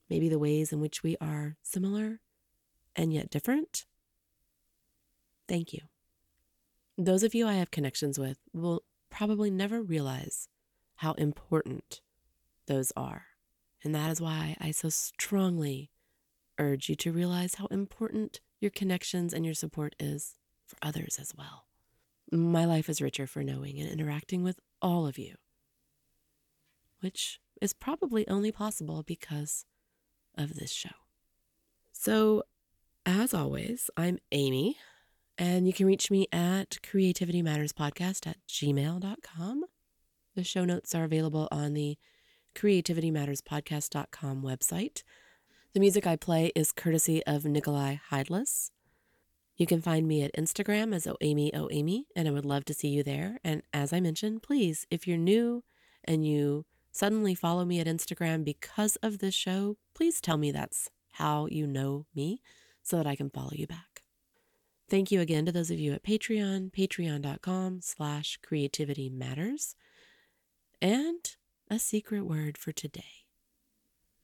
maybe 0.08 0.28
the 0.28 0.38
ways 0.38 0.72
in 0.72 0.80
which 0.80 1.02
we 1.02 1.16
are 1.20 1.56
similar 1.62 2.20
and 2.96 3.12
yet 3.12 3.30
different. 3.30 3.86
Thank 5.48 5.72
you. 5.72 5.80
Those 6.96 7.22
of 7.22 7.34
you 7.34 7.46
I 7.46 7.54
have 7.54 7.70
connections 7.70 8.18
with 8.18 8.38
will 8.52 8.82
probably 9.10 9.50
never 9.50 9.82
realize 9.82 10.48
how 10.96 11.12
important 11.14 12.00
those 12.66 12.92
are. 12.96 13.26
And 13.82 13.94
that 13.94 14.10
is 14.10 14.20
why 14.20 14.56
I 14.60 14.70
so 14.70 14.90
strongly 14.90 15.90
urge 16.60 16.88
you 16.88 16.94
to 16.96 17.12
realize 17.12 17.56
how 17.56 17.66
important 17.66 18.40
your 18.60 18.70
connections 18.70 19.32
and 19.32 19.44
your 19.44 19.54
support 19.54 19.96
is 19.98 20.36
for 20.66 20.76
others 20.82 21.18
as 21.20 21.32
well. 21.36 21.64
My 22.30 22.64
life 22.64 22.88
is 22.88 23.02
richer 23.02 23.26
for 23.26 23.42
knowing 23.42 23.80
and 23.80 23.90
interacting 23.90 24.44
with 24.44 24.60
all 24.80 25.06
of 25.06 25.18
you, 25.18 25.34
which 27.00 27.40
is 27.60 27.72
probably 27.72 28.28
only 28.28 28.52
possible 28.52 29.02
because 29.02 29.64
of 30.36 30.54
this 30.54 30.72
show. 30.72 30.90
So, 31.92 32.44
as 33.04 33.34
always, 33.34 33.90
I'm 33.96 34.18
Amy, 34.30 34.76
and 35.36 35.66
you 35.66 35.72
can 35.72 35.86
reach 35.86 36.10
me 36.10 36.28
at 36.32 36.78
creativitymatterspodcast 36.82 38.26
at 38.26 38.36
gmail.com. 38.48 39.64
The 40.36 40.44
show 40.44 40.64
notes 40.64 40.94
are 40.94 41.04
available 41.04 41.48
on 41.50 41.74
the 41.74 41.98
creativitymatterspodcast.com 42.54 44.42
website. 44.42 45.02
The 45.72 45.78
music 45.78 46.04
I 46.04 46.16
play 46.16 46.50
is 46.56 46.72
courtesy 46.72 47.24
of 47.26 47.44
Nikolai 47.44 47.98
Heidlas. 48.10 48.72
You 49.56 49.66
can 49.66 49.80
find 49.80 50.08
me 50.08 50.20
at 50.24 50.34
Instagram 50.34 50.92
as 50.92 51.06
OAmy, 51.06 52.02
and 52.16 52.26
I 52.26 52.32
would 52.32 52.44
love 52.44 52.64
to 52.64 52.74
see 52.74 52.88
you 52.88 53.04
there. 53.04 53.38
And 53.44 53.62
as 53.72 53.92
I 53.92 54.00
mentioned, 54.00 54.42
please, 54.42 54.84
if 54.90 55.06
you're 55.06 55.16
new 55.16 55.62
and 56.02 56.26
you 56.26 56.66
suddenly 56.90 57.36
follow 57.36 57.64
me 57.64 57.78
at 57.78 57.86
Instagram 57.86 58.44
because 58.44 58.96
of 58.96 59.18
this 59.20 59.34
show, 59.34 59.76
please 59.94 60.20
tell 60.20 60.36
me 60.38 60.50
that's 60.50 60.90
how 61.12 61.46
you 61.46 61.68
know 61.68 62.06
me 62.16 62.42
so 62.82 62.96
that 62.96 63.06
I 63.06 63.14
can 63.14 63.30
follow 63.30 63.52
you 63.52 63.68
back. 63.68 64.02
Thank 64.88 65.12
you 65.12 65.20
again 65.20 65.46
to 65.46 65.52
those 65.52 65.70
of 65.70 65.78
you 65.78 65.92
at 65.92 66.02
Patreon, 66.02 66.72
patreon.com 66.72 67.80
slash 67.80 68.40
creativity 68.42 69.08
matters. 69.08 69.76
And 70.82 71.36
a 71.70 71.78
secret 71.78 72.22
word 72.22 72.58
for 72.58 72.72
today. 72.72 73.26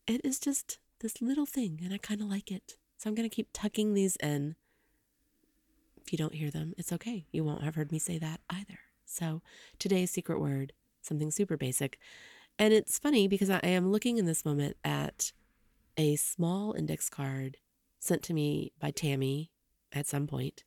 It 0.08 0.22
is 0.24 0.40
just 0.40 0.80
this 1.00 1.20
little 1.20 1.46
thing, 1.46 1.80
and 1.84 1.92
I 1.92 1.98
kind 1.98 2.20
of 2.20 2.28
like 2.28 2.50
it. 2.50 2.76
So 2.98 3.08
I'm 3.08 3.14
going 3.14 3.28
to 3.28 3.34
keep 3.34 3.48
tucking 3.52 3.94
these 3.94 4.16
in. 4.16 4.56
If 5.96 6.12
you 6.12 6.18
don't 6.18 6.34
hear 6.34 6.50
them, 6.50 6.72
it's 6.78 6.92
okay. 6.92 7.26
You 7.32 7.44
won't 7.44 7.64
have 7.64 7.74
heard 7.74 7.92
me 7.92 7.98
say 7.98 8.18
that 8.18 8.40
either. 8.48 8.78
So 9.04 9.42
today's 9.78 10.10
secret 10.10 10.40
word, 10.40 10.72
something 11.02 11.30
super 11.30 11.56
basic. 11.56 11.98
And 12.58 12.72
it's 12.72 12.98
funny 12.98 13.28
because 13.28 13.50
I 13.50 13.58
am 13.58 13.92
looking 13.92 14.18
in 14.18 14.26
this 14.26 14.44
moment 14.44 14.76
at 14.84 15.32
a 15.96 16.16
small 16.16 16.72
index 16.72 17.08
card 17.08 17.58
sent 17.98 18.22
to 18.24 18.34
me 18.34 18.72
by 18.78 18.90
Tammy 18.90 19.50
at 19.92 20.06
some 20.06 20.26
point 20.26 20.64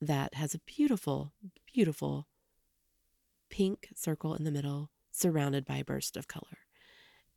that 0.00 0.34
has 0.34 0.54
a 0.54 0.60
beautiful, 0.60 1.32
beautiful 1.72 2.28
pink 3.50 3.88
circle 3.94 4.34
in 4.34 4.44
the 4.44 4.50
middle 4.50 4.90
surrounded 5.10 5.64
by 5.64 5.78
a 5.78 5.84
burst 5.84 6.16
of 6.16 6.28
color. 6.28 6.58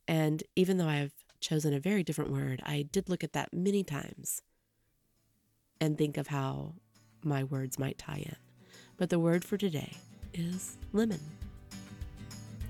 And 0.06 0.42
even 0.56 0.76
though 0.76 0.88
I 0.88 0.96
have 0.96 1.12
chosen 1.40 1.74
a 1.74 1.80
very 1.80 2.02
different 2.02 2.30
word, 2.30 2.62
I 2.64 2.82
did 2.90 3.08
look 3.08 3.24
at 3.24 3.32
that 3.32 3.52
many 3.52 3.82
times 3.82 4.42
and 5.80 5.96
think 5.96 6.16
of 6.16 6.28
how 6.28 6.74
my 7.24 7.44
words 7.44 7.78
might 7.78 7.98
tie 7.98 8.22
in. 8.26 8.36
But 8.96 9.10
the 9.10 9.18
word 9.18 9.44
for 9.44 9.56
today 9.56 9.92
is 10.34 10.76
lemon. 10.92 11.20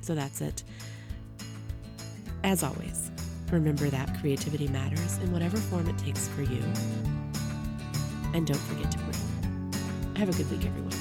So 0.00 0.14
that's 0.14 0.40
it. 0.40 0.62
As 2.42 2.62
always, 2.62 3.10
remember 3.50 3.90
that 3.90 4.18
creativity 4.20 4.68
matters 4.68 5.18
in 5.18 5.32
whatever 5.32 5.56
form 5.56 5.88
it 5.88 5.98
takes 5.98 6.28
for 6.28 6.42
you. 6.42 6.62
And 8.32 8.46
don't 8.46 8.56
forget 8.56 8.90
to 8.92 8.98
breathe. 8.98 10.16
Have 10.16 10.28
a 10.28 10.32
good 10.32 10.50
week, 10.50 10.64
everyone. 10.64 10.99